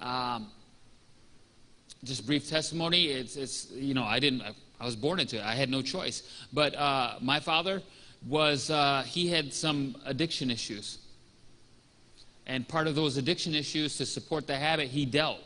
Um, 0.00 0.48
just 2.04 2.24
brief 2.24 2.48
testimony. 2.48 3.06
It's, 3.06 3.36
it's 3.36 3.68
you 3.72 3.94
know, 3.94 4.04
I 4.04 4.20
didn't, 4.20 4.42
I, 4.80 4.84
was 4.84 4.94
born 4.94 5.18
into 5.18 5.38
it. 5.38 5.44
I 5.44 5.54
had 5.54 5.70
no 5.70 5.82
choice. 5.82 6.22
But 6.52 6.76
uh, 6.76 7.14
my 7.20 7.40
father 7.40 7.82
was, 8.28 8.70
uh, 8.70 9.02
he 9.06 9.28
had 9.28 9.52
some 9.52 9.96
addiction 10.04 10.52
issues. 10.52 10.98
And 12.46 12.66
part 12.66 12.86
of 12.86 12.94
those 12.94 13.16
addiction 13.16 13.54
issues 13.54 13.96
to 13.98 14.06
support 14.06 14.46
the 14.46 14.56
habit, 14.56 14.88
he 14.88 15.06
dealt. 15.06 15.40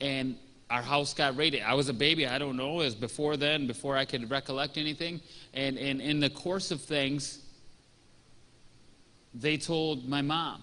And 0.00 0.36
our 0.70 0.82
house 0.82 1.14
got 1.14 1.36
raided. 1.36 1.62
I 1.62 1.74
was 1.74 1.88
a 1.88 1.92
baby, 1.92 2.26
I 2.26 2.38
don't 2.38 2.56
know, 2.56 2.80
it 2.80 2.84
was 2.84 2.94
before 2.94 3.36
then, 3.36 3.66
before 3.66 3.96
I 3.96 4.04
could 4.04 4.30
recollect 4.30 4.78
anything. 4.78 5.20
And, 5.52 5.78
and 5.78 6.00
in 6.00 6.20
the 6.20 6.30
course 6.30 6.70
of 6.70 6.80
things, 6.80 7.44
they 9.34 9.56
told 9.56 10.08
my 10.08 10.22
mom, 10.22 10.62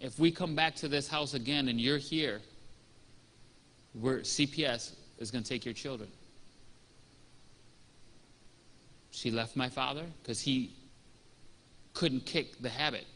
if 0.00 0.18
we 0.18 0.30
come 0.30 0.54
back 0.54 0.74
to 0.76 0.88
this 0.88 1.08
house 1.08 1.34
again 1.34 1.68
and 1.68 1.80
you're 1.80 1.98
here, 1.98 2.40
we're, 3.94 4.20
CPS 4.20 4.92
is 5.18 5.30
going 5.30 5.42
to 5.42 5.48
take 5.48 5.64
your 5.64 5.74
children. 5.74 6.10
She 9.10 9.30
left 9.30 9.56
my 9.56 9.68
father 9.68 10.04
because 10.22 10.40
he 10.40 10.72
couldn't 11.94 12.26
kick 12.26 12.60
the 12.60 12.68
habit. 12.68 13.06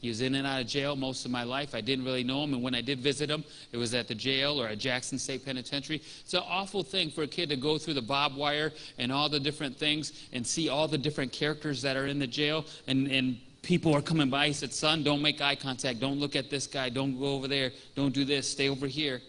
He 0.00 0.08
was 0.08 0.20
in 0.20 0.36
and 0.36 0.46
out 0.46 0.60
of 0.60 0.68
jail 0.68 0.94
most 0.94 1.24
of 1.24 1.32
my 1.32 1.42
life. 1.42 1.74
I 1.74 1.80
didn't 1.80 2.04
really 2.04 2.22
know 2.22 2.44
him, 2.44 2.54
and 2.54 2.62
when 2.62 2.74
I 2.74 2.80
did 2.80 3.00
visit 3.00 3.28
him, 3.28 3.42
it 3.72 3.76
was 3.76 3.94
at 3.94 4.06
the 4.06 4.14
jail 4.14 4.60
or 4.60 4.68
at 4.68 4.78
Jackson 4.78 5.18
State 5.18 5.44
Penitentiary. 5.44 6.00
It's 6.20 6.34
an 6.34 6.44
awful 6.48 6.84
thing 6.84 7.10
for 7.10 7.22
a 7.22 7.26
kid 7.26 7.48
to 7.48 7.56
go 7.56 7.78
through 7.78 7.94
the 7.94 8.02
barbed 8.02 8.36
wire 8.36 8.72
and 8.98 9.10
all 9.10 9.28
the 9.28 9.40
different 9.40 9.76
things 9.76 10.28
and 10.32 10.46
see 10.46 10.68
all 10.68 10.86
the 10.86 10.98
different 10.98 11.32
characters 11.32 11.82
that 11.82 11.96
are 11.96 12.06
in 12.06 12.20
the 12.20 12.28
jail, 12.28 12.64
and, 12.86 13.10
and 13.10 13.38
people 13.62 13.92
are 13.92 14.00
coming 14.00 14.30
by. 14.30 14.46
He 14.46 14.52
said, 14.52 14.72
Son, 14.72 15.02
don't 15.02 15.20
make 15.20 15.40
eye 15.40 15.56
contact. 15.56 15.98
Don't 15.98 16.20
look 16.20 16.36
at 16.36 16.48
this 16.48 16.68
guy. 16.68 16.90
Don't 16.90 17.18
go 17.18 17.34
over 17.34 17.48
there. 17.48 17.72
Don't 17.96 18.14
do 18.14 18.24
this. 18.24 18.48
Stay 18.48 18.68
over 18.68 18.86
here. 18.86 19.20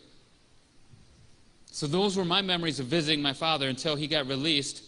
So, 1.72 1.88
those 1.88 2.16
were 2.18 2.26
my 2.26 2.42
memories 2.42 2.80
of 2.80 2.88
visiting 2.88 3.22
my 3.22 3.34
father 3.34 3.70
until 3.70 3.96
he 3.96 4.08
got 4.08 4.28
released. 4.28 4.84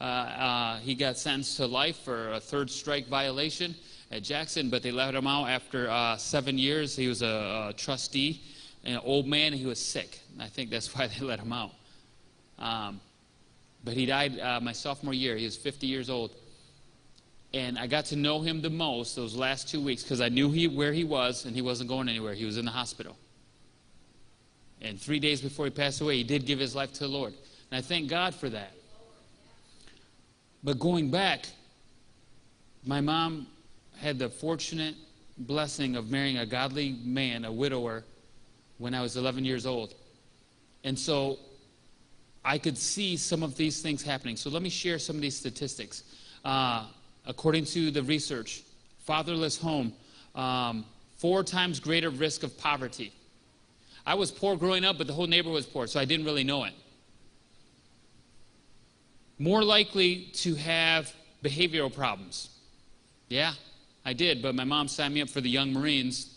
Uh, 0.00 0.04
uh, 0.04 0.78
he 0.78 0.94
got 0.94 1.16
sentenced 1.16 1.56
to 1.56 1.66
life 1.66 1.96
for 1.98 2.32
a 2.32 2.40
third 2.40 2.70
strike 2.70 3.06
violation 3.06 3.74
at 4.14 4.22
Jackson, 4.22 4.70
but 4.70 4.80
they 4.80 4.92
let 4.92 5.12
him 5.12 5.26
out 5.26 5.48
after 5.48 5.90
uh, 5.90 6.16
seven 6.16 6.56
years. 6.56 6.94
He 6.94 7.08
was 7.08 7.20
a, 7.20 7.70
a, 7.70 7.72
trustee, 7.76 8.40
an 8.84 8.98
old 8.98 9.26
man, 9.26 9.52
and 9.52 9.56
he 9.60 9.66
was 9.66 9.80
sick. 9.80 10.20
I 10.38 10.46
think 10.46 10.70
that's 10.70 10.94
why 10.96 11.08
they 11.08 11.24
let 11.24 11.40
him 11.40 11.52
out. 11.52 11.72
Um, 12.60 13.00
but 13.82 13.94
he 13.94 14.06
died 14.06 14.38
uh, 14.38 14.60
my 14.60 14.70
sophomore 14.70 15.14
year. 15.14 15.36
He 15.36 15.44
was 15.44 15.56
50 15.56 15.88
years 15.88 16.08
old. 16.08 16.30
And 17.52 17.76
I 17.76 17.88
got 17.88 18.04
to 18.06 18.16
know 18.16 18.40
him 18.40 18.62
the 18.62 18.70
most 18.70 19.16
those 19.16 19.34
last 19.34 19.68
two 19.68 19.80
weeks 19.80 20.04
because 20.04 20.20
I 20.20 20.28
knew 20.28 20.50
he, 20.50 20.68
where 20.68 20.92
he 20.92 21.02
was, 21.02 21.44
and 21.44 21.54
he 21.54 21.62
wasn't 21.62 21.88
going 21.88 22.08
anywhere. 22.08 22.34
He 22.34 22.44
was 22.44 22.56
in 22.56 22.64
the 22.64 22.70
hospital. 22.70 23.16
And 24.80 25.00
three 25.00 25.18
days 25.18 25.40
before 25.40 25.64
he 25.64 25.70
passed 25.72 26.00
away, 26.00 26.16
he 26.18 26.24
did 26.24 26.46
give 26.46 26.60
his 26.60 26.76
life 26.76 26.92
to 26.94 27.00
the 27.00 27.08
Lord. 27.08 27.32
And 27.70 27.78
I 27.78 27.80
thank 27.80 28.08
God 28.08 28.32
for 28.32 28.48
that. 28.48 28.74
But 30.62 30.78
going 30.78 31.10
back, 31.10 31.46
my 32.86 33.00
mom 33.00 33.48
had 34.04 34.18
the 34.18 34.28
fortunate 34.28 34.94
blessing 35.38 35.96
of 35.96 36.10
marrying 36.10 36.36
a 36.36 36.44
godly 36.44 36.92
man, 37.02 37.46
a 37.46 37.50
widower, 37.50 38.04
when 38.76 38.94
I 38.94 39.00
was 39.00 39.16
11 39.16 39.46
years 39.46 39.64
old. 39.64 39.94
And 40.84 40.98
so 40.98 41.38
I 42.44 42.58
could 42.58 42.76
see 42.76 43.16
some 43.16 43.42
of 43.42 43.56
these 43.56 43.80
things 43.80 44.02
happening. 44.02 44.36
So 44.36 44.50
let 44.50 44.62
me 44.62 44.68
share 44.68 44.98
some 44.98 45.16
of 45.16 45.22
these 45.22 45.36
statistics. 45.36 46.04
Uh, 46.44 46.84
according 47.26 47.64
to 47.64 47.90
the 47.90 48.02
research, 48.02 48.62
fatherless 48.98 49.56
home, 49.56 49.94
um, 50.34 50.84
four 51.16 51.42
times 51.42 51.80
greater 51.80 52.10
risk 52.10 52.42
of 52.42 52.58
poverty. 52.58 53.10
I 54.04 54.14
was 54.14 54.30
poor 54.30 54.54
growing 54.54 54.84
up, 54.84 54.98
but 54.98 55.06
the 55.06 55.14
whole 55.14 55.26
neighborhood 55.26 55.54
was 55.54 55.66
poor, 55.66 55.86
so 55.86 55.98
I 55.98 56.04
didn't 56.04 56.26
really 56.26 56.44
know 56.44 56.64
it. 56.64 56.74
More 59.38 59.64
likely 59.64 60.28
to 60.34 60.54
have 60.56 61.10
behavioral 61.42 61.92
problems. 61.92 62.50
Yeah, 63.30 63.54
I 64.04 64.12
did, 64.12 64.42
but 64.42 64.54
my 64.54 64.64
mom 64.64 64.88
signed 64.88 65.14
me 65.14 65.22
up 65.22 65.30
for 65.30 65.40
the 65.40 65.48
Young 65.48 65.72
Marines 65.72 66.36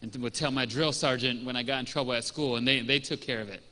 and 0.00 0.14
would 0.22 0.34
tell 0.34 0.50
my 0.50 0.66
drill 0.66 0.92
sergeant 0.92 1.44
when 1.44 1.56
I 1.56 1.62
got 1.62 1.80
in 1.80 1.86
trouble 1.86 2.12
at 2.12 2.24
school, 2.24 2.56
and 2.56 2.66
they, 2.66 2.80
they 2.80 2.98
took 2.98 3.20
care 3.20 3.40
of 3.40 3.48
it. 3.48 3.62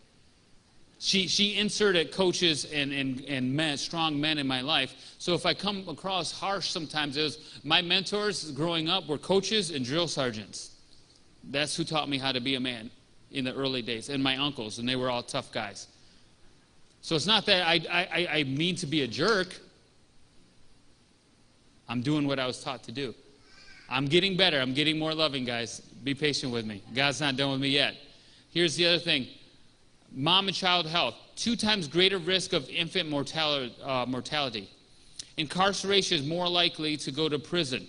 She, 0.99 1.27
she 1.27 1.57
inserted 1.57 2.13
coaches 2.13 2.65
and, 2.73 2.93
and, 2.93 3.25
and 3.27 3.53
men, 3.53 3.77
strong 3.77 4.21
men 4.21 4.39
in 4.39 4.47
my 4.47 4.61
life. 4.61 4.95
So 5.19 5.35
if 5.35 5.45
I 5.45 5.53
come 5.53 5.89
across 5.89 6.31
harsh 6.31 6.71
sometimes, 6.71 7.17
it 7.17 7.23
was 7.23 7.61
my 7.65 7.83
mentors 7.83 8.53
growing 8.53 8.89
up 8.89 9.09
were 9.09 9.19
coaches 9.19 9.73
and 9.73 9.85
drill 9.85 10.07
sergeants. 10.07 10.77
That's 11.43 11.75
who 11.77 11.83
taught 11.83 12.09
me 12.09 12.19
how 12.19 12.31
to 12.31 12.41
be 12.41 12.55
a 12.55 12.61
man 12.61 12.89
in 13.33 13.45
the 13.45 13.55
early 13.55 13.83
days, 13.83 14.11
and 14.11 14.23
my 14.23 14.37
uncles, 14.37 14.79
and 14.79 14.89
they 14.89 14.95
were 14.95 15.11
all 15.11 15.23
tough 15.23 15.51
guys. 15.51 15.89
So 17.01 17.17
it's 17.17 17.27
not 17.27 17.47
that 17.47 17.67
I, 17.67 17.81
I, 17.91 18.29
I 18.39 18.45
mean 18.45 18.77
to 18.77 18.87
be 18.87 19.03
a 19.03 19.09
jerk. 19.09 19.59
I'm 21.89 22.01
doing 22.01 22.29
what 22.29 22.39
I 22.39 22.47
was 22.47 22.63
taught 22.63 22.85
to 22.85 22.93
do. 22.93 23.13
I'm 23.93 24.07
getting 24.07 24.39
better. 24.39 24.59
I'm 24.59 24.73
getting 24.73 24.99
more 24.99 25.15
loving, 25.15 25.45
guys. 25.45 25.81
Be 26.03 26.15
patient 26.15 26.51
with 26.51 26.65
me. 26.65 26.83
God's 26.95 27.21
not 27.21 27.37
done 27.37 27.53
with 27.53 27.61
me 27.61 27.69
yet. 27.69 27.95
Here's 28.51 28.75
the 28.75 28.87
other 28.87 28.99
thing 28.99 29.27
mom 30.11 30.49
and 30.49 30.57
child 30.57 30.87
health, 30.87 31.15
two 31.37 31.57
times 31.57 31.89
greater 31.89 32.19
risk 32.19 32.55
of 32.55 32.69
infant 32.71 33.11
mortality. 33.11 33.75
Uh, 33.85 34.07
mortality. 34.09 34.71
Incarceration 35.37 36.19
is 36.19 36.27
more 36.27 36.49
likely 36.49 36.97
to 36.99 37.11
go 37.11 37.29
to 37.29 37.39
prison. 37.39 37.87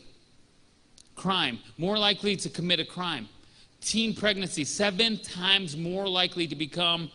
Crime, 1.15 1.59
more 1.77 1.97
likely 1.97 2.35
to 2.35 2.49
commit 2.49 2.79
a 2.79 2.85
crime. 2.85 3.29
Teen 3.79 4.13
pregnancy, 4.13 4.65
seven 4.65 5.17
times 5.19 5.77
more 5.77 6.07
likely 6.07 6.47
to 6.47 6.55
become 6.55 7.09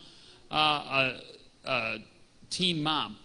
uh, 0.51 1.15
a, 1.65 1.69
a 1.69 1.97
teen 2.49 2.81
mom. 2.81 3.17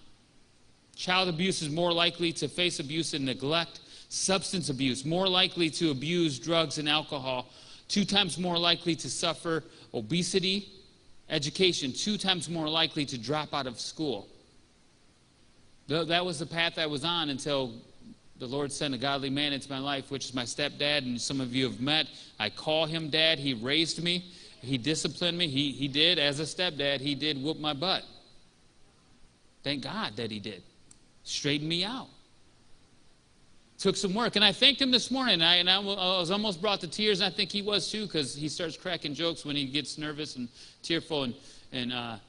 Child 0.95 1.29
abuse 1.29 1.63
is 1.63 1.71
more 1.71 1.93
likely 1.93 2.33
to 2.33 2.49
face 2.49 2.81
abuse 2.81 3.15
and 3.15 3.25
neglect. 3.25 3.81
Substance 4.15 4.69
abuse, 4.69 5.05
more 5.05 5.29
likely 5.29 5.69
to 5.71 5.91
abuse 5.91 6.39
drugs 6.39 6.79
and 6.79 6.89
alcohol. 6.89 7.49
Two 7.89 8.05
times 8.05 8.39
more 8.39 8.57
likely 8.57 8.95
to 8.95 9.11
suffer 9.11 9.65
obesity. 9.93 10.69
Education, 11.29 11.93
two 11.93 12.17
times 12.17 12.49
more 12.49 12.69
likely 12.69 13.05
to 13.07 13.19
drop 13.19 13.53
out 13.53 13.67
of 13.67 13.81
school. 13.81 14.29
That 15.89 16.25
was 16.25 16.39
the 16.39 16.47
path 16.47 16.79
I 16.79 16.87
was 16.87 17.05
on 17.05 17.29
until 17.29 17.73
the 18.39 18.47
Lord 18.47 18.71
sent 18.71 18.95
a 18.95 18.99
godly 18.99 19.31
man 19.31 19.53
into 19.53 19.69
my 19.69 19.81
life, 19.81 20.13
which 20.13 20.27
is 20.27 20.33
my 20.33 20.45
stepdad, 20.45 20.99
and 20.99 21.21
some 21.21 21.41
of 21.41 21.53
you 21.53 21.65
have 21.69 21.81
met. 21.81 22.07
I 22.39 22.51
call 22.51 22.87
him 22.87 23.11
dad. 23.11 23.41
He 23.41 23.53
raised 23.53 24.01
me, 24.01 24.27
he 24.61 24.79
disciplined 24.79 25.37
me. 25.37 25.49
He, 25.49 25.73
he 25.73 25.89
did, 25.89 26.21
as 26.21 26.39
a 26.39 26.45
stepdad, 26.45 27.01
he 27.01 27.17
did 27.17 27.43
whoop 27.43 27.59
my 27.59 27.73
butt. 27.73 28.05
Thank 29.65 29.83
God 29.83 30.15
that 30.17 30.31
he 30.31 30.39
did 30.39 30.63
Straighten 31.25 31.67
me 31.67 31.83
out. 31.83 32.09
Took 33.79 33.97
some 33.97 34.15
work. 34.15 34.37
And 34.37 34.45
I 34.45 34.53
thanked 34.53 34.81
him 34.81 34.91
this 34.91 35.11
morning. 35.11 35.43
I, 35.43 35.57
and 35.57 35.69
I, 35.69 35.79
was 35.79 36.31
almost 36.31 36.61
brought 36.63 36.81
to 36.81 36.89
tears, 36.89 37.21
and 37.21 37.33
I 37.33 37.37
think 37.37 37.51
he 37.51 37.61
was 37.61 37.91
too, 37.91 38.07
because 38.07 38.35
he 38.35 38.49
starts 38.49 38.77
cracking 38.77 39.15
jokes 39.15 39.45
when 39.45 39.57
he 39.57 39.67
gets 39.67 39.99
nervous 39.99 40.37
and 40.37 40.49
tearful. 40.83 41.25
And, 41.25 41.35
and 41.73 41.93
uh, 41.93 41.97
I 41.97 42.21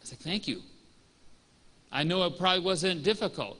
was 0.00 0.12
like, 0.12 0.20
thank 0.20 0.46
you. 0.46 0.60
I 1.90 2.02
know 2.02 2.24
it 2.24 2.38
probably 2.38 2.64
wasn't 2.64 3.02
difficult. 3.02 3.58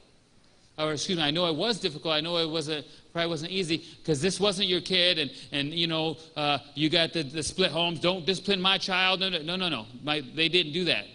Or 0.76 0.92
excuse 0.92 1.16
me, 1.16 1.25
I 1.25 1.30
know 1.30 1.47
it 1.47 1.54
was 1.54 1.78
difficult. 1.78 2.14
I 2.14 2.21
know 2.21 2.37
it 2.38 2.50
wasn't 2.50 2.85
probably 3.12 3.30
wasn't 3.30 3.52
easy 3.52 3.85
because 3.99 4.21
this 4.21 4.40
wasn't 4.40 4.66
your 4.66 4.80
kid, 4.80 5.18
and 5.21 5.30
and 5.52 5.73
you 5.73 5.87
know 5.87 6.16
uh, 6.37 6.59
you 6.75 6.90
got 6.90 7.12
the, 7.12 7.23
the 7.23 7.44
split 7.44 7.71
homes. 7.71 8.00
Don't 8.00 8.26
discipline 8.26 8.61
my 8.61 8.76
child. 8.76 9.21
No, 9.21 9.28
no, 9.28 9.54
no, 9.54 9.68
no. 9.68 9.87
My, 10.02 10.21
they 10.35 10.49
didn't 10.49 10.73
do 10.73 10.85
that. 10.87 11.06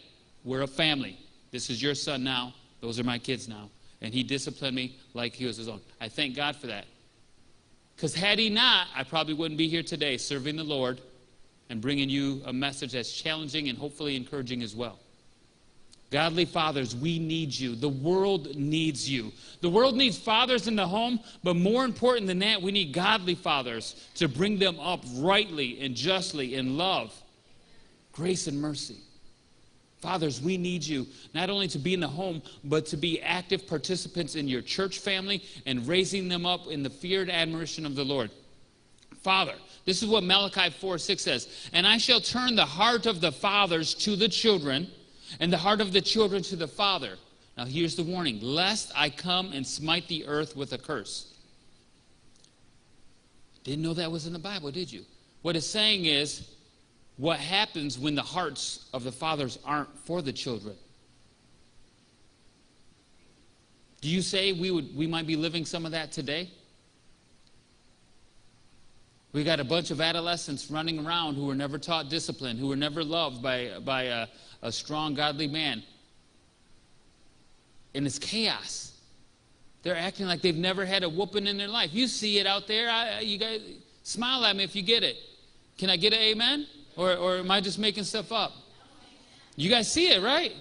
We're 0.46 0.62
a 0.62 0.68
family. 0.68 1.20
This 1.52 1.70
is 1.70 1.82
your 1.82 1.94
son 1.94 2.24
now. 2.24 2.54
Those 2.80 3.00
are 3.00 3.04
my 3.04 3.18
kids 3.18 3.50
now. 3.50 3.70
And 4.02 4.14
he 4.14 4.24
disciplined 4.24 4.76
me 4.76 4.98
like 5.14 5.34
he 5.34 5.46
was 5.46 5.58
his 5.58 5.68
own. 5.68 5.82
I 6.00 6.08
thank 6.08 6.36
God 6.36 6.56
for 6.56 6.68
that. 6.68 6.86
Because 7.96 8.16
had 8.16 8.40
he 8.40 8.50
not, 8.50 8.88
I 8.96 9.04
probably 9.04 9.34
wouldn't 9.34 9.58
be 9.58 9.68
here 9.68 9.84
today 9.84 10.16
serving 10.18 10.56
the 10.56 10.64
Lord 10.64 11.02
and 11.70 11.82
bringing 11.82 12.10
you 12.10 12.42
a 12.46 12.54
message 12.54 12.94
that's 12.94 13.12
challenging 13.12 13.68
and 13.68 13.78
hopefully 13.78 14.16
encouraging 14.16 14.64
as 14.64 14.76
well. 14.76 15.00
Godly 16.12 16.46
fathers, 16.46 16.96
we 16.96 17.20
need 17.20 17.54
you. 17.54 17.76
The 17.76 17.90
world 17.90 18.56
needs 18.56 19.08
you. 19.08 19.32
The 19.62 19.70
world 19.70 19.96
needs 19.96 20.18
fathers 20.18 20.68
in 20.68 20.76
the 20.76 20.88
home, 20.88 21.20
but 21.44 21.56
more 21.56 21.86
important 21.86 22.26
than 22.26 22.40
that, 22.40 22.62
we 22.62 22.72
need 22.72 22.94
godly 22.94 23.36
fathers 23.36 24.08
to 24.16 24.28
bring 24.28 24.58
them 24.58 24.80
up 24.80 25.02
rightly 25.18 25.80
and 25.82 25.94
justly 25.94 26.56
in 26.56 26.78
love, 26.78 27.14
grace, 28.12 28.48
and 28.48 28.60
mercy. 28.60 28.98
Fathers, 30.02 30.42
we 30.42 30.58
need 30.58 30.84
you 30.84 31.06
not 31.34 31.50
only 31.50 31.68
to 31.68 31.78
be 31.78 31.94
in 31.94 32.00
the 32.00 32.08
home, 32.08 32.42
but 32.64 32.86
to 32.88 32.98
be 32.98 33.22
active 33.22 33.68
participants 33.68 34.36
in 34.36 34.48
your 34.48 34.62
church 34.62 35.00
family 35.00 35.44
and 35.66 35.86
raising 35.88 36.30
them 36.30 36.46
up 36.46 36.68
in 36.68 36.84
the 36.84 36.90
fear 36.90 37.22
and 37.22 37.32
admiration 37.32 37.86
of 37.86 37.96
the 37.96 38.06
Lord. 38.06 38.32
Father. 39.22 39.56
This 39.84 40.02
is 40.02 40.08
what 40.08 40.24
Malachi 40.24 40.70
4 40.70 40.98
6 40.98 41.22
says. 41.22 41.70
And 41.74 41.86
I 41.86 41.98
shall 41.98 42.22
turn 42.22 42.56
the 42.56 42.66
heart 42.66 43.06
of 43.06 43.20
the 43.20 43.32
fathers 43.32 43.94
to 43.96 44.16
the 44.16 44.30
children, 44.30 44.88
and 45.40 45.52
the 45.52 45.58
heart 45.58 45.82
of 45.82 45.92
the 45.92 46.02
children 46.02 46.42
to 46.44 46.56
the 46.56 46.68
father. 46.68 47.18
Now 47.58 47.66
here's 47.66 47.96
the 47.96 48.04
warning 48.04 48.40
lest 48.42 48.92
I 48.96 49.10
come 49.10 49.52
and 49.52 49.68
smite 49.68 50.08
the 50.08 50.26
earth 50.26 50.56
with 50.56 50.72
a 50.72 50.78
curse. 50.78 51.34
Didn't 53.66 53.84
know 53.84 53.94
that 53.94 54.10
was 54.10 54.26
in 54.26 54.34
the 54.34 54.40
Bible, 54.40 54.72
did 54.72 54.92
you? 54.92 55.04
What 55.42 55.58
it's 55.58 55.68
saying 55.68 56.06
is 56.06 56.50
what 57.20 57.38
happens 57.38 58.00
when 58.00 58.16
the 58.16 58.24
hearts 58.24 58.86
of 58.94 59.04
the 59.04 59.12
fathers 59.12 59.60
aren't 59.66 59.94
for 60.00 60.22
the 60.22 60.32
children. 60.32 60.74
Do 64.00 64.08
you 64.08 64.22
say 64.22 64.54
we 64.54 64.72
would 64.72 64.96
we 64.96 65.06
might 65.06 65.28
be 65.28 65.36
living 65.36 65.66
some 65.66 65.86
of 65.86 65.92
that 65.92 66.14
today? 66.14 66.50
We 69.34 69.44
got 69.44 69.60
a 69.60 69.66
bunch 69.66 69.92
of 69.92 70.00
adolescents 70.00 70.72
running 70.72 71.06
around 71.06 71.36
who 71.36 71.46
were 71.46 71.56
never 71.56 71.78
taught 71.78 72.10
discipline, 72.10 72.58
who 72.58 72.68
were 72.68 72.78
never 72.78 73.04
loved 73.04 73.44
by, 73.44 73.74
by 73.84 74.04
a, 74.04 74.28
a 74.64 74.72
strong, 74.72 75.14
godly 75.14 75.48
man. 75.48 75.84
And 77.94 78.08
it's 78.08 78.18
chaos. 78.18 78.94
They're 79.84 79.96
acting 79.96 80.26
like 80.26 80.42
they've 80.42 80.56
never 80.56 80.84
had 80.84 81.04
a 81.04 81.10
whooping 81.10 81.46
in 81.46 81.58
their 81.58 81.68
life. 81.68 81.92
You 81.94 82.08
see 82.08 82.40
it 82.40 82.48
out 82.48 82.66
there. 82.66 82.90
I, 82.90 83.20
you 83.20 83.38
guys 83.38 83.62
smile 84.02 84.44
at 84.46 84.56
me 84.56 84.64
if 84.64 84.76
you 84.76 84.82
get 84.82 85.04
it. 85.04 85.18
Can 85.78 85.92
I 85.92 85.98
get 85.98 86.12
an 86.14 86.20
amen? 86.20 86.66
Or, 86.96 87.14
or 87.16 87.38
am 87.38 87.52
I 87.52 87.62
just 87.62 87.80
making 87.80 88.04
stuff 88.04 88.32
up? 88.32 88.54
You 89.56 89.70
guys 89.70 89.92
see 89.92 90.12
it, 90.12 90.22
right? 90.22 90.54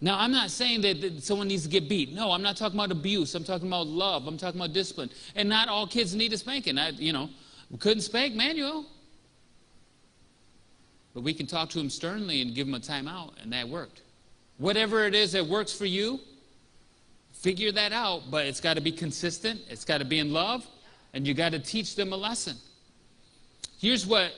Now, 0.00 0.18
I'm 0.18 0.32
not 0.32 0.50
saying 0.50 0.82
that, 0.82 1.00
that, 1.00 1.22
someone 1.22 1.48
needs 1.48 1.62
to 1.62 1.68
get 1.70 1.88
beat. 1.88 2.12
No, 2.12 2.30
I'm 2.30 2.42
not 2.42 2.58
talking 2.58 2.78
about 2.78 2.90
abuse. 2.90 3.34
I'm 3.34 3.44
talking 3.44 3.68
about 3.68 3.86
love. 3.86 4.26
I'm 4.26 4.36
talking 4.36 4.60
about 4.60 4.74
discipline. 4.74 5.08
And 5.34 5.48
not 5.48 5.68
all 5.68 5.86
kids 5.86 6.14
need 6.14 6.32
a 6.34 6.36
spanking. 6.36 6.76
I, 6.76 6.90
you 6.90 7.12
know, 7.12 7.30
couldn't 7.78 8.02
spank 8.02 8.34
Manuel. 8.34 8.84
But 11.14 11.22
we 11.22 11.32
can 11.32 11.46
talk 11.46 11.70
to 11.70 11.80
him 11.80 11.88
sternly 11.88 12.42
and 12.42 12.54
give 12.54 12.66
him 12.68 12.74
a 12.74 12.80
timeout, 12.80 13.42
and 13.42 13.52
that 13.52 13.68
worked. 13.68 14.02
Whatever 14.58 15.06
it 15.06 15.14
is 15.14 15.32
that 15.32 15.46
works 15.46 15.72
for 15.72 15.86
you, 15.86 16.20
figure 17.32 17.72
that 17.72 17.92
out, 17.92 18.24
but 18.30 18.46
it's 18.46 18.60
got 18.60 18.74
to 18.74 18.80
be 18.80 18.92
consistent, 18.92 19.60
it's 19.70 19.84
got 19.84 19.98
to 19.98 20.04
be 20.04 20.18
in 20.18 20.32
love, 20.32 20.66
and 21.14 21.26
you 21.26 21.32
got 21.32 21.52
to 21.52 21.58
teach 21.58 21.94
them 21.96 22.12
a 22.12 22.16
lesson. 22.16 22.56
Here's 23.80 24.06
what 24.06 24.32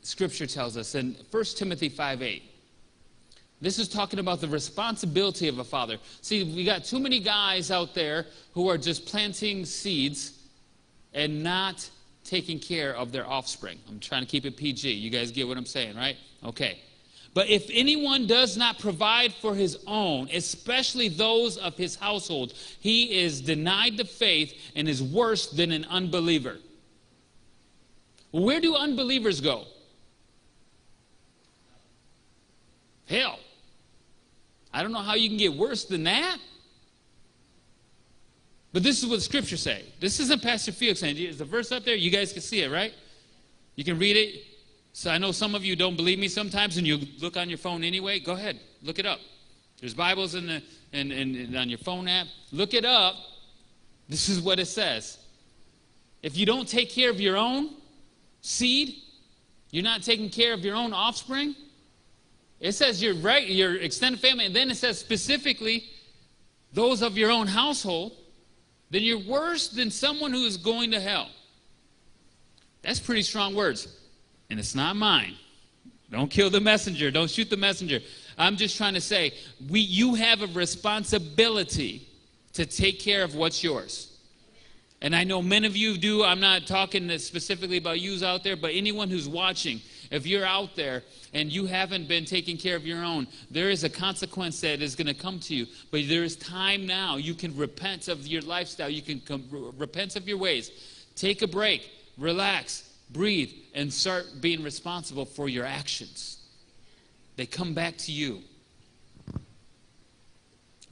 Scripture 0.00 0.46
tells 0.46 0.76
us 0.76 0.94
in 0.94 1.16
1 1.30 1.44
Timothy 1.56 1.90
5 1.90 2.22
8. 2.22 2.42
This 3.60 3.78
is 3.78 3.88
talking 3.88 4.20
about 4.20 4.40
the 4.40 4.48
responsibility 4.48 5.48
of 5.48 5.58
a 5.58 5.64
father. 5.64 5.98
See, 6.22 6.44
we 6.44 6.64
got 6.64 6.84
too 6.84 6.98
many 6.98 7.20
guys 7.20 7.70
out 7.70 7.94
there 7.94 8.24
who 8.54 8.70
are 8.70 8.78
just 8.78 9.04
planting 9.04 9.66
seeds 9.66 10.38
and 11.12 11.42
not 11.42 11.90
taking 12.24 12.58
care 12.58 12.94
of 12.96 13.12
their 13.12 13.28
offspring. 13.28 13.78
I'm 13.88 14.00
trying 14.00 14.22
to 14.22 14.28
keep 14.28 14.46
it 14.46 14.56
PG. 14.56 14.90
You 14.90 15.10
guys 15.10 15.30
get 15.30 15.46
what 15.46 15.58
I'm 15.58 15.66
saying, 15.66 15.96
right? 15.96 16.16
Okay. 16.42 16.78
But 17.32 17.48
if 17.48 17.70
anyone 17.72 18.26
does 18.26 18.56
not 18.56 18.78
provide 18.78 19.32
for 19.32 19.54
his 19.54 19.78
own, 19.86 20.28
especially 20.32 21.08
those 21.08 21.56
of 21.58 21.76
his 21.76 21.94
household, 21.94 22.54
he 22.80 23.20
is 23.20 23.40
denied 23.40 23.96
the 23.96 24.04
faith 24.04 24.52
and 24.74 24.88
is 24.88 25.02
worse 25.02 25.46
than 25.46 25.70
an 25.70 25.84
unbeliever. 25.84 26.58
Where 28.32 28.60
do 28.60 28.74
unbelievers 28.74 29.40
go? 29.40 29.64
Hell. 33.08 33.38
I 34.72 34.82
don't 34.82 34.92
know 34.92 34.98
how 34.98 35.14
you 35.14 35.28
can 35.28 35.38
get 35.38 35.54
worse 35.54 35.84
than 35.84 36.04
that. 36.04 36.38
But 38.72 38.84
this 38.84 39.02
is 39.02 39.08
what 39.08 39.16
the 39.16 39.22
Scripture 39.22 39.56
say. 39.56 39.84
This 39.98 40.20
isn't 40.20 40.42
Pastor 40.42 40.70
Felix 40.70 41.00
saying. 41.00 41.16
Is 41.16 41.38
the 41.38 41.44
verse 41.44 41.72
up 41.72 41.84
there? 41.84 41.96
You 41.96 42.10
guys 42.10 42.32
can 42.32 42.42
see 42.42 42.62
it, 42.62 42.70
right? 42.70 42.94
You 43.74 43.84
can 43.84 43.98
read 43.98 44.16
it. 44.16 44.44
So 44.92 45.10
I 45.10 45.18
know 45.18 45.32
some 45.32 45.54
of 45.54 45.64
you 45.64 45.76
don't 45.76 45.96
believe 45.96 46.18
me 46.18 46.28
sometimes, 46.28 46.76
and 46.76 46.86
you 46.86 47.00
look 47.20 47.36
on 47.36 47.48
your 47.48 47.58
phone 47.58 47.84
anyway. 47.84 48.20
Go 48.20 48.32
ahead, 48.32 48.58
look 48.82 48.98
it 48.98 49.06
up. 49.06 49.20
There's 49.80 49.94
Bibles 49.94 50.34
in 50.34 50.46
the 50.46 50.62
in, 50.92 51.12
in 51.12 51.56
on 51.56 51.68
your 51.68 51.78
phone 51.78 52.08
app. 52.08 52.26
Look 52.52 52.74
it 52.74 52.84
up. 52.84 53.14
This 54.08 54.28
is 54.28 54.40
what 54.40 54.58
it 54.58 54.66
says. 54.66 55.18
If 56.22 56.36
you 56.36 56.44
don't 56.44 56.68
take 56.68 56.90
care 56.90 57.10
of 57.10 57.20
your 57.20 57.36
own 57.36 57.70
seed, 58.42 58.96
you're 59.70 59.84
not 59.84 60.02
taking 60.02 60.28
care 60.28 60.52
of 60.52 60.64
your 60.64 60.74
own 60.74 60.92
offspring. 60.92 61.54
It 62.58 62.72
says 62.72 63.02
your, 63.02 63.14
right, 63.14 63.48
your 63.48 63.76
extended 63.76 64.20
family, 64.20 64.44
and 64.44 64.54
then 64.54 64.70
it 64.70 64.76
says 64.76 64.98
specifically 64.98 65.84
those 66.72 67.02
of 67.02 67.16
your 67.16 67.30
own 67.30 67.46
household, 67.46 68.12
then 68.90 69.02
you're 69.02 69.20
worse 69.20 69.68
than 69.68 69.90
someone 69.90 70.32
who 70.32 70.44
is 70.44 70.56
going 70.56 70.90
to 70.90 71.00
hell. 71.00 71.28
That's 72.82 73.00
pretty 73.00 73.22
strong 73.22 73.54
words. 73.54 73.99
And 74.50 74.58
it's 74.58 74.74
not 74.74 74.96
mine. 74.96 75.36
Don't 76.10 76.30
kill 76.30 76.50
the 76.50 76.60
messenger. 76.60 77.10
Don't 77.10 77.30
shoot 77.30 77.48
the 77.48 77.56
messenger. 77.56 78.00
I'm 78.36 78.56
just 78.56 78.76
trying 78.76 78.94
to 78.94 79.00
say, 79.00 79.32
we, 79.68 79.80
you 79.80 80.14
have 80.14 80.42
a 80.42 80.48
responsibility 80.48 82.08
to 82.54 82.66
take 82.66 82.98
care 82.98 83.22
of 83.22 83.36
what's 83.36 83.62
yours. 83.62 84.08
And 85.02 85.16
I 85.16 85.24
know 85.24 85.40
many 85.40 85.66
of 85.66 85.76
you 85.76 85.96
do. 85.96 86.24
I'm 86.24 86.40
not 86.40 86.66
talking 86.66 87.16
specifically 87.18 87.78
about 87.78 88.00
yous 88.00 88.22
out 88.22 88.44
there, 88.44 88.56
but 88.56 88.72
anyone 88.74 89.08
who's 89.08 89.28
watching, 89.28 89.80
if 90.10 90.26
you're 90.26 90.44
out 90.44 90.74
there 90.76 91.04
and 91.32 91.50
you 91.50 91.64
haven't 91.64 92.06
been 92.06 92.24
taking 92.24 92.58
care 92.58 92.76
of 92.76 92.86
your 92.86 93.02
own, 93.02 93.26
there 93.50 93.70
is 93.70 93.84
a 93.84 93.88
consequence 93.88 94.60
that 94.60 94.82
is 94.82 94.94
going 94.94 95.06
to 95.06 95.14
come 95.14 95.38
to 95.40 95.54
you. 95.54 95.66
But 95.90 96.08
there 96.08 96.24
is 96.24 96.36
time 96.36 96.86
now. 96.86 97.16
You 97.16 97.34
can 97.34 97.56
repent 97.56 98.08
of 98.08 98.26
your 98.26 98.42
lifestyle, 98.42 98.90
you 98.90 99.00
can 99.00 99.22
repent 99.78 100.16
of 100.16 100.28
your 100.28 100.38
ways. 100.38 100.70
Take 101.14 101.40
a 101.40 101.46
break, 101.46 101.90
relax, 102.18 102.89
breathe, 103.12 103.50
and 103.74 103.92
start 103.92 104.26
being 104.40 104.62
responsible 104.62 105.24
for 105.24 105.48
your 105.48 105.64
actions. 105.64 106.38
They 107.36 107.46
come 107.46 107.74
back 107.74 107.96
to 107.98 108.12
you. 108.12 108.42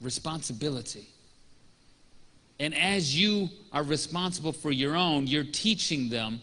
Responsibility. 0.01 1.07
And 2.59 2.75
as 2.75 3.17
you 3.17 3.49
are 3.71 3.83
responsible 3.83 4.51
for 4.51 4.71
your 4.71 4.95
own, 4.95 5.27
you're 5.27 5.43
teaching 5.43 6.09
them 6.09 6.41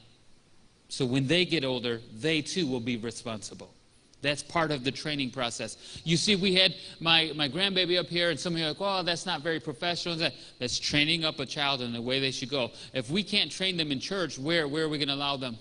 so 0.89 1.05
when 1.05 1.27
they 1.27 1.45
get 1.45 1.65
older, 1.65 2.01
they 2.21 2.43
too 2.43 2.67
will 2.67 2.81
be 2.81 2.97
responsible. 2.97 3.73
That's 4.23 4.43
part 4.43 4.71
of 4.71 4.83
the 4.83 4.91
training 4.91 5.31
process. 5.31 6.01
You 6.05 6.17
see, 6.17 6.37
we 6.37 6.55
had 6.55 6.75
my, 7.01 7.33
my 7.37 7.49
grandbaby 7.49 7.99
up 7.99 8.07
here, 8.07 8.31
and 8.31 8.41
some 8.41 8.55
of 8.55 8.59
you 8.59 8.65
are 8.65 8.69
like, 8.69 8.81
oh, 8.81 9.03
that's 9.03 9.27
not 9.27 9.43
very 9.43 9.61
professional. 9.61 10.17
That's 10.59 10.79
training 10.79 11.25
up 11.25 11.39
a 11.39 11.47
child 11.47 11.83
in 11.83 11.93
the 11.93 12.01
way 12.01 12.19
they 12.19 12.31
should 12.31 12.49
go. 12.49 12.71
If 12.95 13.11
we 13.11 13.23
can't 13.23 13.51
train 13.51 13.77
them 13.77 13.93
in 13.93 14.01
church, 14.01 14.39
where, 14.39 14.67
where 14.69 14.85
are 14.85 14.89
we 14.89 14.99
going 14.99 15.09
to 15.09 15.15
allow 15.15 15.37
them? 15.37 15.59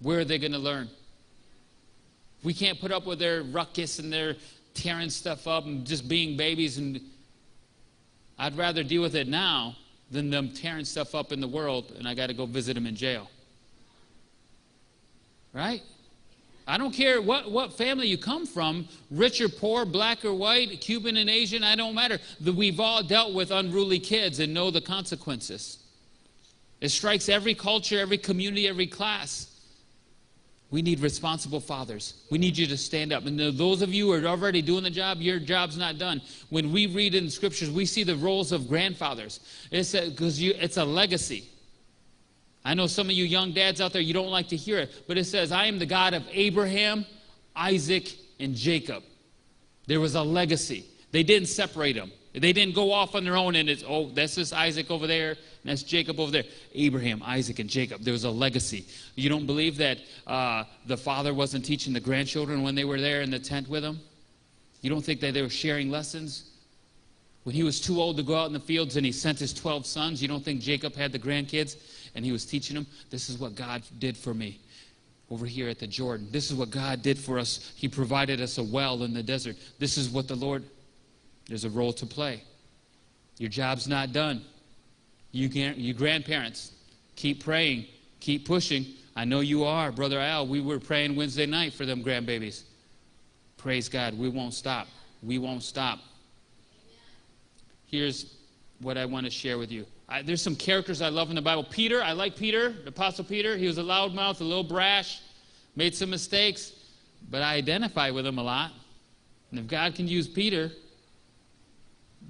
Where 0.00 0.20
are 0.20 0.24
they 0.24 0.38
going 0.38 0.52
to 0.52 0.58
learn? 0.58 0.88
we 2.46 2.54
can't 2.54 2.80
put 2.80 2.92
up 2.92 3.06
with 3.06 3.18
their 3.18 3.42
ruckus 3.42 3.98
and 3.98 4.12
their 4.12 4.36
tearing 4.72 5.10
stuff 5.10 5.48
up 5.48 5.66
and 5.66 5.84
just 5.84 6.08
being 6.08 6.36
babies, 6.36 6.78
and 6.78 7.00
I'd 8.38 8.56
rather 8.56 8.84
deal 8.84 9.02
with 9.02 9.16
it 9.16 9.26
now 9.26 9.76
than 10.12 10.30
them 10.30 10.50
tearing 10.50 10.84
stuff 10.84 11.16
up 11.16 11.32
in 11.32 11.40
the 11.40 11.48
world, 11.48 11.92
and 11.98 12.06
I 12.06 12.14
got 12.14 12.28
to 12.28 12.34
go 12.34 12.46
visit 12.46 12.74
them 12.74 12.86
in 12.86 12.94
jail. 12.94 13.28
Right? 15.52 15.82
I 16.68 16.78
don't 16.78 16.92
care 16.92 17.20
what, 17.20 17.50
what 17.50 17.72
family 17.72 18.06
you 18.06 18.16
come 18.16 18.46
from, 18.46 18.86
rich 19.10 19.40
or 19.40 19.48
poor, 19.48 19.84
black 19.84 20.24
or 20.24 20.32
white, 20.32 20.80
Cuban 20.80 21.16
and 21.16 21.28
Asian, 21.28 21.64
I 21.64 21.74
don't 21.74 21.96
matter. 21.96 22.20
We've 22.44 22.78
all 22.78 23.02
dealt 23.02 23.34
with 23.34 23.50
unruly 23.50 23.98
kids 23.98 24.38
and 24.38 24.54
know 24.54 24.70
the 24.70 24.80
consequences. 24.80 25.78
It 26.80 26.90
strikes 26.90 27.28
every 27.28 27.54
culture, 27.54 27.98
every 27.98 28.18
community, 28.18 28.68
every 28.68 28.86
class. 28.86 29.55
We 30.70 30.82
need 30.82 31.00
responsible 31.00 31.60
fathers. 31.60 32.24
We 32.30 32.38
need 32.38 32.58
you 32.58 32.66
to 32.66 32.76
stand 32.76 33.12
up. 33.12 33.24
And 33.24 33.38
those 33.38 33.82
of 33.82 33.94
you 33.94 34.06
who 34.06 34.12
are 34.12 34.28
already 34.28 34.62
doing 34.62 34.82
the 34.82 34.90
job, 34.90 35.20
your 35.20 35.38
job's 35.38 35.76
not 35.76 35.96
done. 35.96 36.20
When 36.50 36.72
we 36.72 36.88
read 36.88 37.14
in 37.14 37.30
scriptures, 37.30 37.70
we 37.70 37.86
see 37.86 38.02
the 38.02 38.16
roles 38.16 38.50
of 38.50 38.68
grandfathers. 38.68 39.40
It's 39.70 39.92
because 39.92 40.42
it's 40.42 40.76
a 40.76 40.84
legacy. 40.84 41.44
I 42.64 42.74
know 42.74 42.88
some 42.88 43.06
of 43.06 43.12
you 43.12 43.24
young 43.24 43.52
dads 43.52 43.80
out 43.80 43.92
there, 43.92 44.02
you 44.02 44.12
don't 44.12 44.30
like 44.30 44.48
to 44.48 44.56
hear 44.56 44.78
it, 44.78 45.04
but 45.06 45.16
it 45.16 45.24
says, 45.24 45.52
I 45.52 45.66
am 45.66 45.78
the 45.78 45.86
God 45.86 46.14
of 46.14 46.24
Abraham, 46.32 47.06
Isaac, 47.54 48.12
and 48.40 48.56
Jacob. 48.56 49.04
There 49.86 50.00
was 50.00 50.16
a 50.16 50.22
legacy. 50.22 50.84
They 51.12 51.22
didn't 51.22 51.46
separate 51.46 51.94
them. 51.94 52.10
They 52.32 52.52
didn't 52.52 52.74
go 52.74 52.90
off 52.90 53.14
on 53.14 53.24
their 53.24 53.36
own 53.36 53.54
and 53.54 53.70
it's, 53.70 53.84
oh, 53.86 54.10
that's 54.10 54.34
just 54.34 54.52
Isaac 54.52 54.90
over 54.90 55.06
there, 55.06 55.36
that's 55.68 55.82
Jacob 55.82 56.20
over 56.20 56.30
there. 56.30 56.44
Abraham, 56.74 57.22
Isaac, 57.24 57.58
and 57.58 57.68
Jacob. 57.68 58.02
There 58.02 58.12
was 58.12 58.24
a 58.24 58.30
legacy. 58.30 58.84
You 59.14 59.28
don't 59.28 59.46
believe 59.46 59.76
that 59.78 59.98
uh, 60.26 60.64
the 60.86 60.96
father 60.96 61.34
wasn't 61.34 61.64
teaching 61.64 61.92
the 61.92 62.00
grandchildren 62.00 62.62
when 62.62 62.74
they 62.74 62.84
were 62.84 63.00
there 63.00 63.22
in 63.22 63.30
the 63.30 63.38
tent 63.38 63.68
with 63.68 63.84
him? 63.84 63.98
You 64.82 64.90
don't 64.90 65.02
think 65.02 65.20
that 65.20 65.34
they 65.34 65.42
were 65.42 65.48
sharing 65.48 65.90
lessons? 65.90 66.50
When 67.44 67.54
he 67.54 67.62
was 67.62 67.80
too 67.80 68.00
old 68.00 68.16
to 68.16 68.22
go 68.22 68.34
out 68.34 68.46
in 68.46 68.52
the 68.52 68.60
fields 68.60 68.96
and 68.96 69.06
he 69.06 69.12
sent 69.12 69.38
his 69.38 69.54
12 69.54 69.86
sons, 69.86 70.20
you 70.20 70.28
don't 70.28 70.44
think 70.44 70.60
Jacob 70.60 70.94
had 70.94 71.12
the 71.12 71.18
grandkids 71.18 71.76
and 72.14 72.24
he 72.24 72.32
was 72.32 72.44
teaching 72.44 72.74
them? 72.74 72.86
This 73.08 73.28
is 73.28 73.38
what 73.38 73.54
God 73.54 73.82
did 73.98 74.16
for 74.16 74.34
me 74.34 74.58
over 75.30 75.46
here 75.46 75.68
at 75.68 75.78
the 75.78 75.86
Jordan. 75.86 76.28
This 76.30 76.50
is 76.50 76.56
what 76.56 76.70
God 76.70 77.02
did 77.02 77.18
for 77.18 77.38
us. 77.38 77.72
He 77.76 77.88
provided 77.88 78.40
us 78.40 78.58
a 78.58 78.62
well 78.62 79.02
in 79.02 79.14
the 79.14 79.22
desert. 79.22 79.56
This 79.78 79.96
is 79.96 80.08
what 80.10 80.28
the 80.28 80.34
Lord, 80.34 80.64
there's 81.48 81.64
a 81.64 81.70
role 81.70 81.92
to 81.94 82.06
play. 82.06 82.42
Your 83.38 83.50
job's 83.50 83.86
not 83.86 84.12
done. 84.12 84.44
You, 85.36 85.50
can, 85.50 85.74
you 85.76 85.92
grandparents, 85.92 86.72
keep 87.14 87.44
praying, 87.44 87.88
keep 88.20 88.46
pushing. 88.46 88.86
I 89.14 89.26
know 89.26 89.40
you 89.40 89.64
are, 89.64 89.92
Brother 89.92 90.18
Al. 90.18 90.46
We 90.46 90.62
were 90.62 90.80
praying 90.80 91.14
Wednesday 91.14 91.44
night 91.44 91.74
for 91.74 91.84
them 91.84 92.02
grandbabies. 92.02 92.62
Praise 93.58 93.86
God. 93.90 94.16
We 94.16 94.30
won't 94.30 94.54
stop. 94.54 94.88
We 95.22 95.36
won't 95.36 95.62
stop. 95.62 95.98
Here's 97.84 98.34
what 98.80 98.96
I 98.96 99.04
want 99.04 99.26
to 99.26 99.30
share 99.30 99.58
with 99.58 99.70
you. 99.70 99.84
I, 100.08 100.22
there's 100.22 100.40
some 100.40 100.56
characters 100.56 101.02
I 101.02 101.10
love 101.10 101.28
in 101.28 101.36
the 101.36 101.42
Bible. 101.42 101.64
Peter, 101.64 102.02
I 102.02 102.12
like 102.12 102.34
Peter, 102.34 102.70
the 102.70 102.88
Apostle 102.88 103.26
Peter. 103.26 103.58
He 103.58 103.66
was 103.66 103.76
a 103.76 103.82
loudmouth, 103.82 104.40
a 104.40 104.44
little 104.44 104.64
brash, 104.64 105.20
made 105.74 105.94
some 105.94 106.08
mistakes, 106.08 106.72
but 107.28 107.42
I 107.42 107.56
identify 107.56 108.08
with 108.10 108.26
him 108.26 108.38
a 108.38 108.42
lot. 108.42 108.72
And 109.50 109.60
if 109.60 109.66
God 109.66 109.94
can 109.94 110.08
use 110.08 110.26
Peter, 110.26 110.72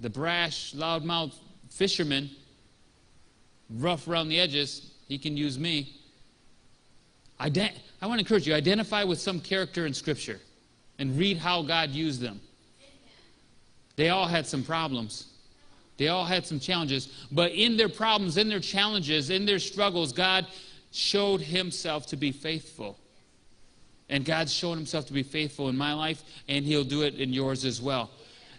the 0.00 0.10
brash, 0.10 0.74
loudmouth 0.74 1.34
fisherman, 1.70 2.30
rough 3.70 4.08
around 4.08 4.28
the 4.28 4.38
edges, 4.38 4.92
he 5.08 5.18
can 5.18 5.36
use 5.36 5.58
me. 5.58 5.94
Ident- 7.40 7.74
I 8.00 8.06
want 8.06 8.18
to 8.18 8.24
encourage 8.24 8.46
you 8.46 8.54
identify 8.54 9.04
with 9.04 9.20
some 9.20 9.40
character 9.40 9.86
in 9.86 9.94
Scripture 9.94 10.40
and 10.98 11.18
read 11.18 11.36
how 11.36 11.62
God 11.62 11.90
used 11.90 12.20
them. 12.20 12.40
They 13.96 14.10
all 14.10 14.26
had 14.26 14.46
some 14.46 14.62
problems. 14.62 15.26
They 15.96 16.08
all 16.08 16.24
had 16.24 16.46
some 16.46 16.60
challenges. 16.60 17.26
But 17.32 17.52
in 17.52 17.76
their 17.76 17.88
problems, 17.88 18.36
in 18.36 18.48
their 18.48 18.60
challenges, 18.60 19.30
in 19.30 19.46
their 19.46 19.58
struggles, 19.58 20.12
God 20.12 20.46
showed 20.92 21.40
himself 21.40 22.06
to 22.08 22.16
be 22.16 22.32
faithful. 22.32 22.98
And 24.08 24.24
God's 24.24 24.52
shown 24.52 24.76
himself 24.76 25.06
to 25.06 25.12
be 25.12 25.22
faithful 25.22 25.68
in 25.68 25.76
my 25.76 25.92
life, 25.92 26.22
and 26.48 26.64
he'll 26.64 26.84
do 26.84 27.02
it 27.02 27.14
in 27.14 27.32
yours 27.32 27.64
as 27.64 27.82
well. 27.82 28.10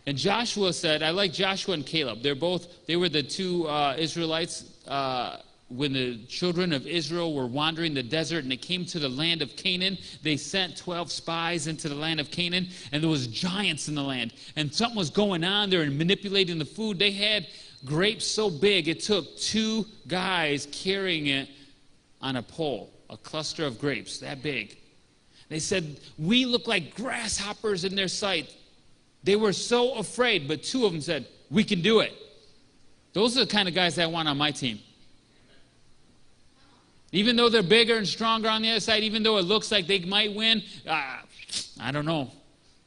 And 0.05 0.17
Joshua 0.17 0.73
said, 0.73 1.03
I 1.03 1.11
like 1.11 1.33
Joshua 1.33 1.73
and 1.73 1.85
Caleb. 1.85 2.21
They're 2.21 2.35
both, 2.35 2.85
they 2.85 2.95
were 2.95 3.09
the 3.09 3.23
two 3.23 3.67
uh, 3.67 3.95
Israelites 3.97 4.63
uh, 4.87 5.37
when 5.69 5.91
the 5.93 6.17
children 6.27 6.71
of 6.71 6.87
Israel 6.87 7.33
were 7.33 7.45
wandering 7.45 7.93
the 7.93 8.03
desert 8.03 8.43
and 8.43 8.51
they 8.51 8.57
came 8.57 8.85
to 8.85 8.99
the 8.99 9.09
land 9.09 9.41
of 9.41 9.55
Canaan, 9.55 9.97
they 10.23 10.37
sent 10.37 10.77
12 10.77 11.11
spies 11.11 11.67
into 11.67 11.89
the 11.89 11.95
land 11.95 12.19
of 12.19 12.31
Canaan, 12.31 12.67
and 12.91 13.03
there 13.03 13.09
was 13.09 13.27
giants 13.27 13.89
in 13.89 13.95
the 13.95 14.03
land. 14.03 14.33
And 14.55 14.73
something 14.73 14.97
was 14.97 15.09
going 15.09 15.43
on 15.43 15.69
there 15.69 15.81
and 15.81 15.97
manipulating 15.97 16.57
the 16.57 16.65
food. 16.65 16.97
They 16.97 17.11
had 17.11 17.47
grapes 17.85 18.25
so 18.25 18.49
big, 18.49 18.87
it 18.87 19.01
took 19.01 19.37
two 19.37 19.85
guys 20.07 20.67
carrying 20.71 21.27
it 21.27 21.49
on 22.21 22.37
a 22.37 22.43
pole, 22.43 22.89
a 23.09 23.17
cluster 23.17 23.65
of 23.65 23.79
grapes 23.79 24.19
that 24.19 24.41
big. 24.41 24.77
They 25.49 25.59
said, 25.59 25.99
We 26.17 26.45
look 26.45 26.67
like 26.67 26.95
grasshoppers 26.95 27.83
in 27.83 27.95
their 27.95 28.07
sight. 28.07 28.53
They 29.23 29.35
were 29.35 29.53
so 29.53 29.95
afraid, 29.95 30.47
but 30.47 30.63
two 30.63 30.85
of 30.85 30.91
them 30.91 31.01
said, 31.01 31.27
We 31.49 31.63
can 31.63 31.81
do 31.81 31.99
it. 31.99 32.13
Those 33.13 33.37
are 33.37 33.45
the 33.45 33.51
kind 33.51 33.67
of 33.67 33.73
guys 33.73 33.97
I 33.97 34.05
want 34.05 34.27
on 34.27 34.37
my 34.37 34.51
team. 34.51 34.79
Even 37.11 37.35
though 37.35 37.49
they're 37.49 37.63
bigger 37.63 37.97
and 37.97 38.07
stronger 38.07 38.49
on 38.49 38.61
the 38.61 38.69
other 38.71 38.79
side, 38.79 39.03
even 39.03 39.23
though 39.23 39.37
it 39.37 39.43
looks 39.43 39.71
like 39.71 39.87
they 39.87 39.99
might 39.99 40.35
win, 40.35 40.61
uh, 40.85 41.17
I 41.79 41.91
don't 41.91 42.05
know. 42.05 42.31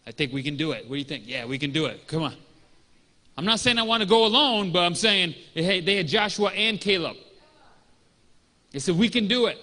I 0.06 0.12
think 0.12 0.32
we 0.32 0.42
can 0.42 0.56
do 0.56 0.72
it. 0.72 0.84
What 0.84 0.96
do 0.96 0.98
you 0.98 1.04
think? 1.04 1.24
Yeah, 1.26 1.46
we 1.46 1.58
can 1.58 1.72
do 1.72 1.86
it. 1.86 2.06
Come 2.06 2.22
on. 2.22 2.34
I'm 3.36 3.44
not 3.44 3.60
saying 3.60 3.78
I 3.78 3.82
want 3.82 4.02
to 4.02 4.08
go 4.08 4.26
alone, 4.26 4.72
but 4.72 4.80
I'm 4.80 4.94
saying 4.94 5.34
hey, 5.54 5.80
they 5.80 5.96
had 5.96 6.08
Joshua 6.08 6.50
and 6.50 6.80
Caleb. 6.80 7.16
They 8.72 8.78
said, 8.78 8.98
We 8.98 9.08
can 9.08 9.28
do 9.28 9.46
it. 9.46 9.58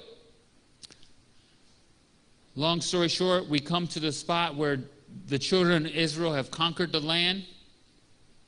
Long 2.55 2.81
story 2.81 3.07
short, 3.07 3.47
we 3.47 3.59
come 3.59 3.87
to 3.87 3.99
the 3.99 4.11
spot 4.11 4.55
where 4.55 4.79
the 5.27 5.37
children 5.37 5.85
of 5.85 5.91
Israel 5.91 6.33
have 6.33 6.49
conquered 6.49 6.91
the 6.91 6.99
land 6.99 7.45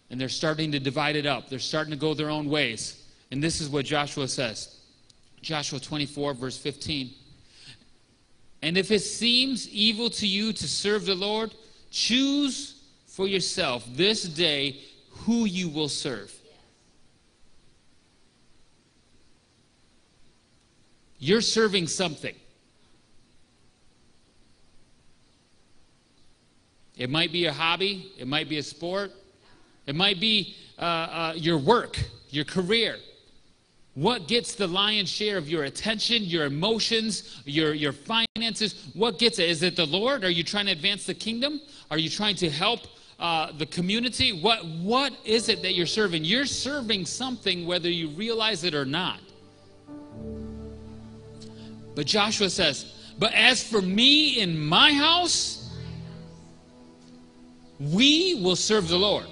and 0.09 0.19
they're 0.19 0.29
starting 0.29 0.71
to 0.71 0.79
divide 0.79 1.15
it 1.15 1.25
up. 1.25 1.49
They're 1.49 1.59
starting 1.59 1.91
to 1.91 1.97
go 1.97 2.13
their 2.13 2.29
own 2.29 2.49
ways. 2.49 3.03
And 3.31 3.43
this 3.43 3.61
is 3.61 3.69
what 3.69 3.85
Joshua 3.85 4.27
says. 4.27 4.79
Joshua 5.41 5.79
24, 5.79 6.33
verse 6.33 6.57
15. 6.57 7.11
And 8.61 8.77
if 8.77 8.91
it 8.91 8.99
seems 8.99 9.69
evil 9.69 10.09
to 10.11 10.27
you 10.27 10.51
to 10.51 10.67
serve 10.67 11.05
the 11.05 11.15
Lord, 11.15 11.53
choose 11.91 12.83
for 13.07 13.27
yourself 13.27 13.85
this 13.93 14.23
day 14.23 14.81
who 15.09 15.45
you 15.45 15.69
will 15.69 15.89
serve. 15.89 16.33
You're 21.19 21.41
serving 21.41 21.87
something. 21.87 22.35
It 26.97 27.09
might 27.09 27.31
be 27.31 27.45
a 27.45 27.53
hobby, 27.53 28.11
it 28.17 28.27
might 28.27 28.49
be 28.49 28.57
a 28.57 28.63
sport, 28.63 29.11
it 29.89 29.95
might 29.95 30.19
be 30.19 30.55
uh, 30.77 30.81
uh, 30.81 31.33
your 31.35 31.57
work, 31.57 31.99
your 32.29 32.45
career. 32.45 32.97
What 33.95 34.27
gets 34.27 34.53
the 34.53 34.67
lion's 34.67 35.09
share 35.09 35.35
of 35.35 35.49
your 35.49 35.63
attention, 35.63 36.21
your 36.21 36.45
emotions, 36.45 37.41
your, 37.45 37.73
your 37.73 37.91
finances? 37.91 38.91
What 38.93 39.17
gets 39.17 39.39
it? 39.39 39.49
Is 39.49 39.63
it 39.63 39.75
the 39.75 39.87
Lord? 39.87 40.23
Are 40.23 40.29
you 40.29 40.43
trying 40.43 40.67
to 40.67 40.73
advance 40.73 41.07
the 41.07 41.15
kingdom? 41.15 41.59
Are 41.89 41.97
you 41.97 42.07
trying 42.07 42.35
to 42.35 42.51
help 42.51 42.81
uh, 43.19 43.51
the 43.57 43.65
community? 43.65 44.31
What, 44.31 44.63
what 44.63 45.11
is 45.25 45.49
it 45.49 45.63
that 45.63 45.73
you're 45.73 45.87
serving? 45.87 46.23
You're 46.23 46.45
serving 46.45 47.07
something 47.07 47.65
whether 47.65 47.89
you 47.89 48.09
realize 48.09 48.63
it 48.63 48.75
or 48.75 48.85
not. 48.85 49.19
But 51.95 52.05
Joshua 52.05 52.51
says, 52.51 52.93
But 53.17 53.33
as 53.33 53.63
for 53.63 53.81
me 53.81 54.39
in 54.39 54.55
my 54.55 54.93
house, 54.93 55.73
we 57.79 58.35
will 58.35 58.55
serve 58.55 58.87
the 58.87 58.99
Lord. 58.99 59.25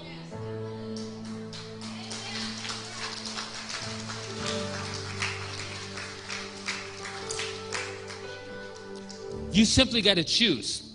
You 9.50 9.64
simply 9.64 10.02
got 10.02 10.14
to 10.14 10.24
choose 10.24 10.92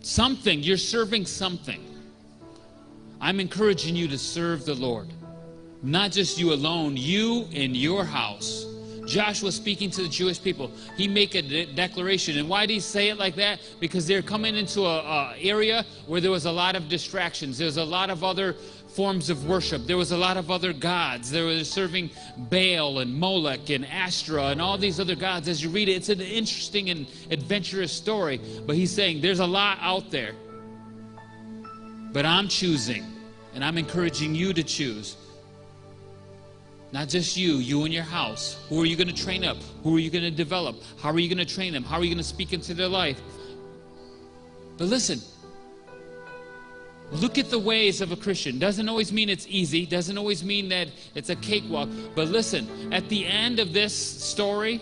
something. 0.00 0.62
You're 0.62 0.76
serving 0.76 1.26
something. 1.26 1.80
I'm 3.20 3.38
encouraging 3.38 3.94
you 3.94 4.08
to 4.08 4.18
serve 4.18 4.64
the 4.64 4.74
Lord. 4.74 5.08
Not 5.82 6.12
just 6.12 6.38
you 6.38 6.52
alone, 6.52 6.96
you 6.96 7.46
in 7.52 7.74
your 7.74 8.04
house. 8.04 8.66
Joshua 9.06 9.50
speaking 9.50 9.90
to 9.90 10.02
the 10.02 10.08
Jewish 10.08 10.40
people, 10.42 10.70
he 10.96 11.08
make 11.08 11.34
a 11.34 11.42
de- 11.42 11.66
declaration. 11.66 12.38
And 12.38 12.48
why 12.48 12.66
did 12.66 12.74
he 12.74 12.80
say 12.80 13.08
it 13.08 13.18
like 13.18 13.34
that? 13.36 13.60
Because 13.80 14.06
they're 14.06 14.22
coming 14.22 14.56
into 14.56 14.86
an 14.86 15.34
area 15.40 15.84
where 16.06 16.20
there 16.20 16.30
was 16.30 16.46
a 16.46 16.52
lot 16.52 16.76
of 16.76 16.88
distractions. 16.88 17.58
There's 17.58 17.78
a 17.78 17.84
lot 17.84 18.10
of 18.10 18.22
other 18.22 18.56
forms 18.94 19.30
of 19.30 19.46
worship. 19.46 19.86
There 19.86 19.96
was 19.96 20.12
a 20.12 20.16
lot 20.16 20.36
of 20.36 20.50
other 20.50 20.72
gods. 20.72 21.30
They 21.30 21.42
were 21.42 21.64
serving 21.64 22.10
Baal 22.36 22.98
and 22.98 23.14
Molech 23.14 23.70
and 23.70 23.86
Astra 23.86 24.46
and 24.46 24.60
all 24.60 24.76
these 24.76 25.00
other 25.00 25.14
gods. 25.14 25.48
As 25.48 25.62
you 25.62 25.70
read 25.70 25.88
it, 25.88 25.92
it's 25.92 26.08
an 26.08 26.20
interesting 26.20 26.90
and 26.90 27.06
adventurous 27.30 27.92
story. 27.92 28.40
But 28.66 28.76
he's 28.76 28.92
saying 28.92 29.20
there's 29.20 29.40
a 29.40 29.46
lot 29.46 29.78
out 29.80 30.10
there. 30.10 30.34
But 32.12 32.26
I'm 32.26 32.48
choosing, 32.48 33.04
and 33.54 33.64
I'm 33.64 33.78
encouraging 33.78 34.34
you 34.34 34.52
to 34.52 34.62
choose. 34.62 35.16
Not 36.92 37.08
just 37.08 37.38
you, 37.38 37.54
you 37.54 37.84
and 37.84 37.94
your 37.94 38.02
house. 38.02 38.58
Who 38.68 38.82
are 38.82 38.84
you 38.84 38.96
going 38.96 39.08
to 39.08 39.14
train 39.14 39.44
up? 39.44 39.56
Who 39.82 39.96
are 39.96 39.98
you 39.98 40.10
going 40.10 40.24
to 40.24 40.30
develop? 40.30 40.76
How 41.00 41.10
are 41.10 41.18
you 41.18 41.34
going 41.34 41.44
to 41.44 41.54
train 41.54 41.72
them? 41.72 41.84
How 41.84 41.96
are 41.96 42.04
you 42.04 42.10
going 42.10 42.18
to 42.18 42.24
speak 42.24 42.52
into 42.52 42.74
their 42.74 42.88
life? 42.88 43.18
But 44.76 44.88
listen, 44.88 45.20
Look 47.12 47.36
at 47.36 47.50
the 47.50 47.58
ways 47.58 48.00
of 48.00 48.10
a 48.10 48.16
Christian. 48.16 48.58
Doesn't 48.58 48.88
always 48.88 49.12
mean 49.12 49.28
it's 49.28 49.46
easy, 49.46 49.84
doesn't 49.84 50.16
always 50.16 50.42
mean 50.42 50.70
that 50.70 50.88
it's 51.14 51.28
a 51.28 51.36
cakewalk. 51.36 51.90
But 52.14 52.28
listen, 52.28 52.92
at 52.92 53.08
the 53.10 53.26
end 53.26 53.60
of 53.60 53.74
this 53.74 53.94
story, 53.94 54.80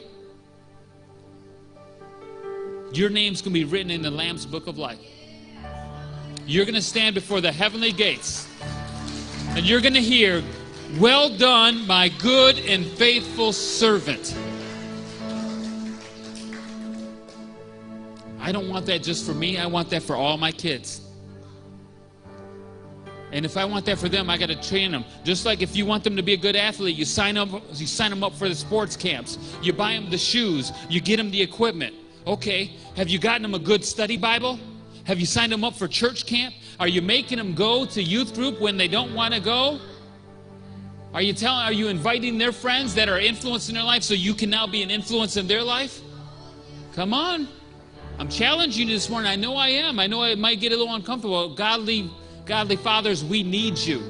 your 2.92 3.10
name's 3.10 3.42
going 3.42 3.52
to 3.52 3.58
be 3.58 3.64
written 3.64 3.90
in 3.90 4.00
the 4.00 4.10
Lamb's 4.10 4.46
book 4.46 4.68
of 4.68 4.78
life. 4.78 5.00
You're 6.46 6.64
going 6.64 6.74
to 6.76 6.82
stand 6.82 7.14
before 7.16 7.40
the 7.40 7.52
heavenly 7.52 7.92
gates 7.92 8.48
and 9.56 9.66
you're 9.66 9.80
going 9.80 9.94
to 9.94 10.00
hear, 10.00 10.42
Well 10.98 11.36
done, 11.36 11.86
my 11.86 12.08
good 12.08 12.58
and 12.60 12.84
faithful 12.84 13.52
servant. 13.52 14.36
I 18.40 18.52
don't 18.52 18.68
want 18.68 18.86
that 18.86 19.02
just 19.02 19.26
for 19.26 19.34
me, 19.34 19.58
I 19.58 19.66
want 19.66 19.90
that 19.90 20.04
for 20.04 20.14
all 20.14 20.36
my 20.36 20.52
kids. 20.52 21.02
And 23.32 23.44
if 23.44 23.56
I 23.56 23.64
want 23.64 23.86
that 23.86 23.98
for 23.98 24.08
them, 24.08 24.28
I 24.28 24.36
got 24.36 24.48
to 24.48 24.60
train 24.60 24.90
them. 24.90 25.04
Just 25.24 25.46
like 25.46 25.62
if 25.62 25.76
you 25.76 25.86
want 25.86 26.02
them 26.02 26.16
to 26.16 26.22
be 26.22 26.34
a 26.34 26.36
good 26.36 26.56
athlete, 26.56 26.96
you 26.96 27.04
sign 27.04 27.36
up, 27.36 27.48
you 27.74 27.86
sign 27.86 28.10
them 28.10 28.24
up 28.24 28.34
for 28.34 28.48
the 28.48 28.54
sports 28.54 28.96
camps. 28.96 29.38
You 29.62 29.72
buy 29.72 29.92
them 29.92 30.10
the 30.10 30.18
shoes. 30.18 30.72
You 30.88 31.00
get 31.00 31.18
them 31.18 31.30
the 31.30 31.40
equipment. 31.40 31.94
Okay, 32.26 32.72
have 32.96 33.08
you 33.08 33.18
gotten 33.18 33.42
them 33.42 33.54
a 33.54 33.58
good 33.58 33.84
study 33.84 34.16
Bible? 34.16 34.58
Have 35.04 35.18
you 35.18 35.26
signed 35.26 35.52
them 35.52 35.64
up 35.64 35.74
for 35.74 35.88
church 35.88 36.26
camp? 36.26 36.54
Are 36.78 36.88
you 36.88 37.02
making 37.02 37.38
them 37.38 37.54
go 37.54 37.86
to 37.86 38.02
youth 38.02 38.34
group 38.34 38.60
when 38.60 38.76
they 38.76 38.88
don't 38.88 39.14
want 39.14 39.32
to 39.34 39.40
go? 39.40 39.80
Are 41.12 41.22
you 41.22 41.32
telling? 41.32 41.64
Are 41.64 41.72
you 41.72 41.88
inviting 41.88 42.38
their 42.38 42.52
friends 42.52 42.94
that 42.94 43.08
are 43.08 43.18
influencing 43.18 43.74
their 43.74 43.84
life 43.84 44.02
so 44.02 44.14
you 44.14 44.34
can 44.34 44.50
now 44.50 44.66
be 44.66 44.82
an 44.82 44.90
influence 44.90 45.36
in 45.36 45.46
their 45.46 45.62
life? 45.62 46.00
Come 46.94 47.14
on. 47.14 47.48
I'm 48.18 48.28
challenging 48.28 48.88
you 48.88 48.94
this 48.94 49.08
morning. 49.08 49.30
I 49.30 49.36
know 49.36 49.56
I 49.56 49.68
am. 49.68 49.98
I 49.98 50.06
know 50.06 50.22
I 50.22 50.34
might 50.34 50.60
get 50.60 50.72
a 50.72 50.76
little 50.76 50.94
uncomfortable. 50.94 51.54
Godly 51.54 52.10
Godly 52.50 52.74
fathers, 52.74 53.24
we 53.24 53.44
need 53.44 53.78
you. 53.78 54.02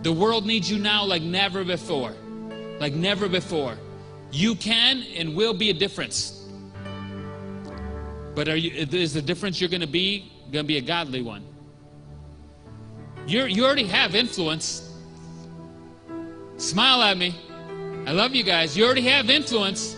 The 0.00 0.10
world 0.10 0.46
needs 0.46 0.70
you 0.70 0.78
now 0.78 1.04
like 1.04 1.20
never 1.20 1.64
before. 1.64 2.14
Like 2.80 2.94
never 2.94 3.28
before. 3.28 3.76
You 4.32 4.54
can 4.54 5.02
and 5.14 5.36
will 5.36 5.52
be 5.52 5.68
a 5.68 5.74
difference. 5.74 6.48
But 8.34 8.48
are 8.48 8.56
you, 8.56 8.70
is 8.70 9.12
the 9.12 9.20
difference 9.20 9.60
you're 9.60 9.68
going 9.68 9.82
to 9.82 9.86
be 9.86 10.32
going 10.50 10.64
to 10.64 10.66
be 10.66 10.78
a 10.78 10.80
godly 10.80 11.20
one? 11.20 11.44
You're, 13.26 13.48
you 13.48 13.66
already 13.66 13.84
have 13.84 14.14
influence. 14.14 14.90
Smile 16.56 17.02
at 17.02 17.18
me. 17.18 17.34
I 18.06 18.12
love 18.12 18.34
you 18.34 18.44
guys. 18.44 18.78
You 18.78 18.86
already 18.86 19.06
have 19.08 19.28
influence. 19.28 19.94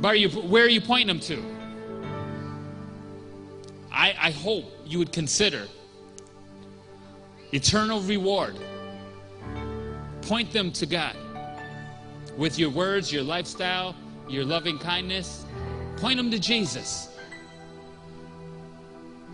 But 0.00 0.08
are 0.08 0.14
you, 0.14 0.30
where 0.30 0.64
are 0.64 0.70
you 0.70 0.80
pointing 0.80 1.08
them 1.08 1.20
to? 1.20 1.44
I, 3.92 4.14
I 4.18 4.30
hope 4.30 4.72
you 4.86 4.98
would 4.98 5.12
consider 5.12 5.66
eternal 7.52 8.00
reward. 8.00 8.56
Point 10.22 10.52
them 10.52 10.72
to 10.72 10.86
God 10.86 11.16
with 12.36 12.58
your 12.58 12.70
words, 12.70 13.12
your 13.12 13.22
lifestyle, 13.22 13.94
your 14.28 14.44
loving 14.44 14.78
kindness. 14.78 15.44
Point 15.96 16.16
them 16.16 16.30
to 16.30 16.38
Jesus. 16.38 17.16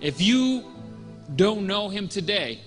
If 0.00 0.20
you 0.20 0.64
don't 1.36 1.66
know 1.66 1.88
him 1.88 2.08
today, 2.08 2.60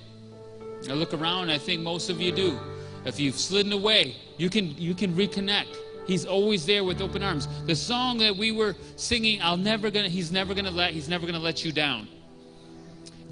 I 0.89 0.93
look 0.93 1.13
around, 1.13 1.50
I 1.50 1.58
think 1.58 1.82
most 1.82 2.10
of 2.10 2.21
you 2.21 2.32
do. 2.32 2.60
If 3.06 3.19
you've 3.19 3.38
slidden 3.38 3.71
away, 3.71 4.15
you 4.38 4.50
can 4.50 4.76
you 4.78 4.95
can 4.95 5.13
reconnect. 5.13 5.78
He's 6.08 6.26
always 6.26 6.65
there 6.65 6.84
with 6.84 7.02
open 7.02 7.24
arms. 7.24 7.48
The 7.65 7.76
song 7.76 8.17
that 8.19 8.36
we 8.36 8.52
were 8.52 8.76
singing, 8.95 9.41
I'll 9.41 9.58
never 9.58 9.89
gonna 9.91 10.10
he's 10.10 10.32
never 10.32 10.54
gonna 10.54 10.71
let 10.71 10.91
he's 10.91 11.10
never 11.10 11.26
gonna 11.26 11.39
let 11.39 11.63
you 11.63 11.71
down. 11.71 12.08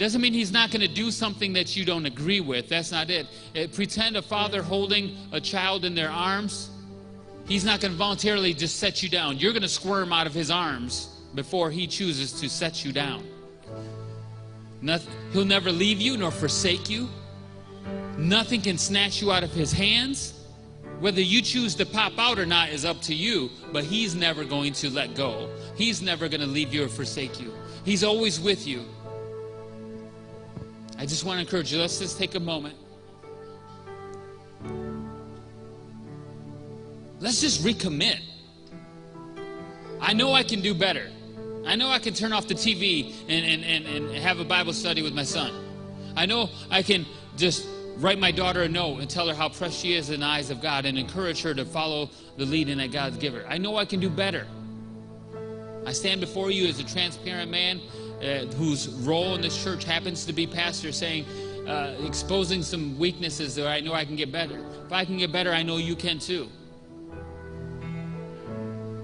Doesn't 0.04 0.20
mean 0.20 0.34
he's 0.34 0.52
not 0.52 0.70
going 0.70 0.82
to 0.82 0.94
do 0.94 1.12
something 1.12 1.54
that 1.54 1.78
you 1.78 1.86
don't 1.86 2.06
agree 2.06 2.42
with. 2.42 2.68
That's 2.68 2.92
not 2.92 3.10
it. 3.10 3.26
Uh, 3.56 3.68
pretend 3.72 4.18
a 4.18 4.22
father 4.22 4.62
holding 4.62 5.16
a 5.32 5.40
child 5.40 5.86
in 5.86 5.96
their 5.96 6.10
arms. 6.10 6.72
He's 7.48 7.64
not 7.64 7.80
going 7.80 7.94
to 7.94 7.98
voluntarily 7.98 8.54
just 8.54 8.80
set 8.80 9.02
you 9.02 9.08
down. 9.08 9.38
You're 9.38 9.54
going 9.54 9.62
to 9.62 9.70
squirm 9.70 10.12
out 10.12 10.28
of 10.28 10.34
his 10.34 10.52
arms 10.52 11.08
before 11.36 11.72
he 11.72 11.88
chooses 11.88 12.34
to 12.42 12.50
set 12.50 12.84
you 12.84 12.92
down. 12.92 13.26
Nothing, 14.82 15.14
he'll 15.32 15.46
never 15.46 15.72
leave 15.72 16.02
you 16.02 16.18
nor 16.18 16.32
forsake 16.32 16.90
you. 16.90 17.08
Nothing 18.18 18.60
can 18.60 18.78
snatch 18.78 19.22
you 19.22 19.32
out 19.32 19.44
of 19.46 19.54
his 19.54 19.72
hands. 19.72 20.34
Whether 21.00 21.22
you 21.22 21.42
choose 21.42 21.76
to 21.76 21.86
pop 21.86 22.20
out 22.20 22.40
or 22.40 22.46
not 22.46 22.72
is 22.72 22.84
up 22.84 23.00
to 23.04 23.16
you, 23.16 23.50
but 23.72 23.86
he's 23.86 24.16
never 24.16 24.44
going 24.44 24.74
to 24.74 24.90
let 24.90 25.16
go. 25.16 25.50
He's 25.78 26.02
never 26.02 26.28
going 26.28 26.42
to 26.42 26.48
leave 26.48 26.74
you 26.74 26.84
or 26.84 26.90
forsake 26.90 27.40
you. 27.40 27.54
He's 27.86 28.04
always 28.04 28.42
with 28.42 28.68
you. 28.68 28.84
I 31.04 31.06
just 31.06 31.26
want 31.26 31.36
to 31.36 31.42
encourage 31.42 31.74
you, 31.74 31.82
let's 31.82 32.00
just 32.00 32.18
take 32.18 32.34
a 32.36 32.40
moment. 32.40 32.78
Let's 37.20 37.42
just 37.42 37.62
recommit. 37.62 38.22
I 40.00 40.14
know 40.14 40.32
I 40.32 40.44
can 40.44 40.62
do 40.62 40.74
better. 40.74 41.12
I 41.68 41.76
know 41.76 41.90
I 41.90 42.00
can 42.00 42.14
turn 42.14 42.32
off 42.32 42.48
the 42.48 42.54
TV 42.54 43.14
and, 43.28 43.46
and, 43.46 43.86
and, 43.86 43.86
and 43.86 44.16
have 44.16 44.40
a 44.40 44.46
Bible 44.46 44.72
study 44.72 45.02
with 45.02 45.14
my 45.14 45.26
son. 45.26 45.52
I 46.16 46.26
know 46.26 46.50
I 46.72 46.82
can 46.82 47.06
just 47.36 47.68
write 47.98 48.18
my 48.18 48.32
daughter 48.32 48.62
a 48.62 48.70
note 48.70 49.02
and 49.02 49.10
tell 49.10 49.28
her 49.28 49.36
how 49.36 49.50
precious 49.50 49.78
she 49.78 49.96
is 49.96 50.10
in 50.10 50.22
the 50.22 50.26
eyes 50.26 50.52
of 50.52 50.62
God 50.62 50.86
and 50.86 50.98
encourage 50.98 51.42
her 51.42 51.54
to 51.54 51.66
follow 51.66 52.12
the 52.38 52.46
leading 52.46 52.78
that 52.78 52.94
God's 52.94 53.18
given 53.18 53.42
her. 53.42 53.48
I 53.50 53.58
know 53.58 53.76
I 53.76 53.84
can 53.84 54.00
do 54.00 54.10
better. 54.10 54.48
I 55.86 55.92
stand 55.92 56.22
before 56.22 56.50
you 56.50 56.66
as 56.70 56.80
a 56.80 56.86
transparent 56.86 57.52
man 57.52 57.82
uh, 58.24 58.46
whose 58.56 58.88
role 58.88 59.36
in 59.36 59.42
this 59.42 59.62
church 59.62 59.84
happens 59.84 60.26
to 60.26 60.34
be 60.34 60.48
pastor 60.48 60.92
saying, 60.92 61.26
uh, 61.68 61.96
exposing 62.06 62.62
some 62.62 62.98
weaknesses 62.98 63.56
that 63.56 63.68
I 63.68 63.80
know 63.80 63.94
I 63.94 64.06
can 64.06 64.16
get 64.16 64.32
better. 64.32 64.64
If 64.86 64.92
I 64.92 65.06
can 65.06 65.18
get 65.18 65.32
better, 65.32 65.52
I 65.52 65.64
know 65.64 65.78
you 65.78 65.96
can 65.96 66.20
too. 66.20 66.48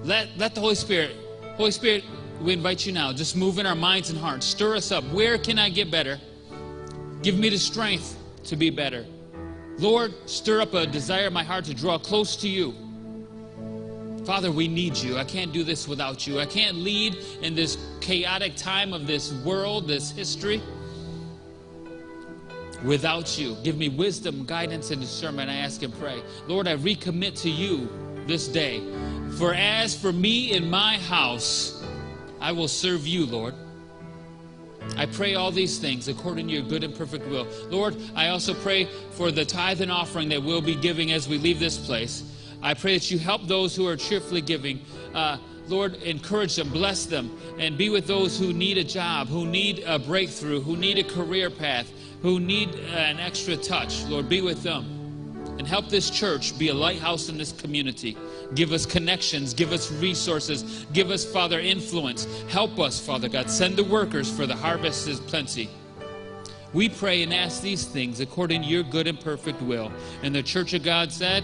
Let, 0.03 0.29
let 0.37 0.55
the 0.55 0.61
Holy 0.61 0.75
Spirit, 0.75 1.15
Holy 1.55 1.71
Spirit, 1.71 2.03
we 2.41 2.53
invite 2.53 2.85
you 2.85 2.93
now. 2.93 3.11
Just 3.11 3.35
move 3.35 3.59
in 3.59 3.65
our 3.65 3.75
minds 3.75 4.09
and 4.09 4.17
hearts. 4.17 4.45
Stir 4.45 4.75
us 4.75 4.91
up. 4.91 5.03
Where 5.05 5.37
can 5.37 5.59
I 5.59 5.69
get 5.69 5.91
better? 5.91 6.19
Give 7.21 7.37
me 7.37 7.49
the 7.49 7.57
strength 7.57 8.17
to 8.45 8.55
be 8.55 8.69
better. 8.69 9.05
Lord, 9.77 10.13
stir 10.25 10.61
up 10.61 10.73
a 10.73 10.85
desire 10.85 11.27
in 11.27 11.33
my 11.33 11.43
heart 11.43 11.65
to 11.65 11.73
draw 11.73 11.97
close 11.97 12.35
to 12.37 12.47
you. 12.47 12.73
Father, 14.25 14.51
we 14.51 14.67
need 14.67 14.97
you. 14.97 15.17
I 15.17 15.23
can't 15.23 15.51
do 15.51 15.63
this 15.63 15.87
without 15.87 16.27
you. 16.27 16.39
I 16.39 16.45
can't 16.45 16.77
lead 16.77 17.17
in 17.41 17.55
this 17.55 17.77
chaotic 18.01 18.55
time 18.55 18.93
of 18.93 19.07
this 19.07 19.33
world, 19.43 19.87
this 19.87 20.11
history, 20.11 20.61
without 22.83 23.37
you. 23.37 23.55
Give 23.63 23.77
me 23.77 23.89
wisdom, 23.89 24.45
guidance, 24.45 24.91
and 24.91 25.01
discernment. 25.01 25.49
I 25.49 25.55
ask 25.55 25.81
and 25.83 25.93
pray. 25.99 26.21
Lord, 26.47 26.67
I 26.67 26.75
recommit 26.75 27.39
to 27.41 27.49
you 27.49 27.89
this 28.27 28.47
day. 28.47 28.81
For 29.37 29.53
as 29.53 29.97
for 29.97 30.11
me 30.11 30.51
in 30.51 30.69
my 30.69 30.97
house, 30.97 31.83
I 32.39 32.51
will 32.51 32.67
serve 32.67 33.07
you, 33.07 33.25
Lord. 33.25 33.53
I 34.97 35.05
pray 35.05 35.35
all 35.35 35.51
these 35.51 35.77
things 35.77 36.07
according 36.07 36.47
to 36.47 36.53
your 36.53 36.63
good 36.63 36.83
and 36.83 36.95
perfect 36.95 37.27
will. 37.27 37.47
Lord, 37.69 37.95
I 38.15 38.29
also 38.29 38.53
pray 38.53 38.85
for 39.11 39.31
the 39.31 39.45
tithe 39.45 39.81
and 39.81 39.91
offering 39.91 40.29
that 40.29 40.41
we'll 40.41 40.61
be 40.61 40.75
giving 40.75 41.11
as 41.11 41.27
we 41.27 41.37
leave 41.37 41.59
this 41.59 41.77
place. 41.77 42.23
I 42.61 42.73
pray 42.73 42.97
that 42.97 43.09
you 43.09 43.19
help 43.19 43.47
those 43.47 43.75
who 43.75 43.87
are 43.87 43.95
cheerfully 43.95 44.41
giving. 44.41 44.81
Uh, 45.13 45.37
Lord, 45.67 45.95
encourage 46.03 46.55
them, 46.55 46.69
bless 46.69 47.05
them, 47.05 47.37
and 47.59 47.77
be 47.77 47.89
with 47.89 48.07
those 48.07 48.39
who 48.39 48.53
need 48.53 48.77
a 48.77 48.83
job, 48.83 49.27
who 49.27 49.45
need 49.45 49.83
a 49.85 49.99
breakthrough, 49.99 50.61
who 50.61 50.75
need 50.75 50.97
a 50.97 51.03
career 51.03 51.49
path, 51.49 51.91
who 52.21 52.39
need 52.39 52.73
an 52.75 53.19
extra 53.19 53.55
touch. 53.55 54.03
Lord, 54.05 54.27
be 54.27 54.41
with 54.41 54.63
them. 54.63 54.95
And 55.57 55.67
help 55.67 55.89
this 55.89 56.09
church 56.09 56.57
be 56.57 56.69
a 56.69 56.73
lighthouse 56.73 57.29
in 57.29 57.37
this 57.37 57.51
community. 57.51 58.17
Give 58.55 58.71
us 58.71 58.85
connections, 58.85 59.53
give 59.53 59.71
us 59.71 59.91
resources, 59.91 60.85
give 60.93 61.11
us, 61.11 61.25
Father, 61.25 61.59
influence. 61.59 62.25
Help 62.47 62.79
us, 62.79 62.99
Father 62.99 63.29
God. 63.29 63.49
Send 63.49 63.75
the 63.75 63.83
workers, 63.83 64.31
for 64.31 64.47
the 64.47 64.55
harvest 64.55 65.07
is 65.07 65.19
plenty. 65.19 65.69
We 66.73 66.87
pray 66.87 67.23
and 67.23 67.33
ask 67.33 67.61
these 67.61 67.85
things 67.85 68.19
according 68.19 68.61
to 68.61 68.67
your 68.67 68.83
good 68.83 69.07
and 69.07 69.19
perfect 69.19 69.61
will. 69.61 69.91
And 70.23 70.33
the 70.33 70.43
church 70.43 70.73
of 70.73 70.83
God 70.83 71.11
said, 71.11 71.43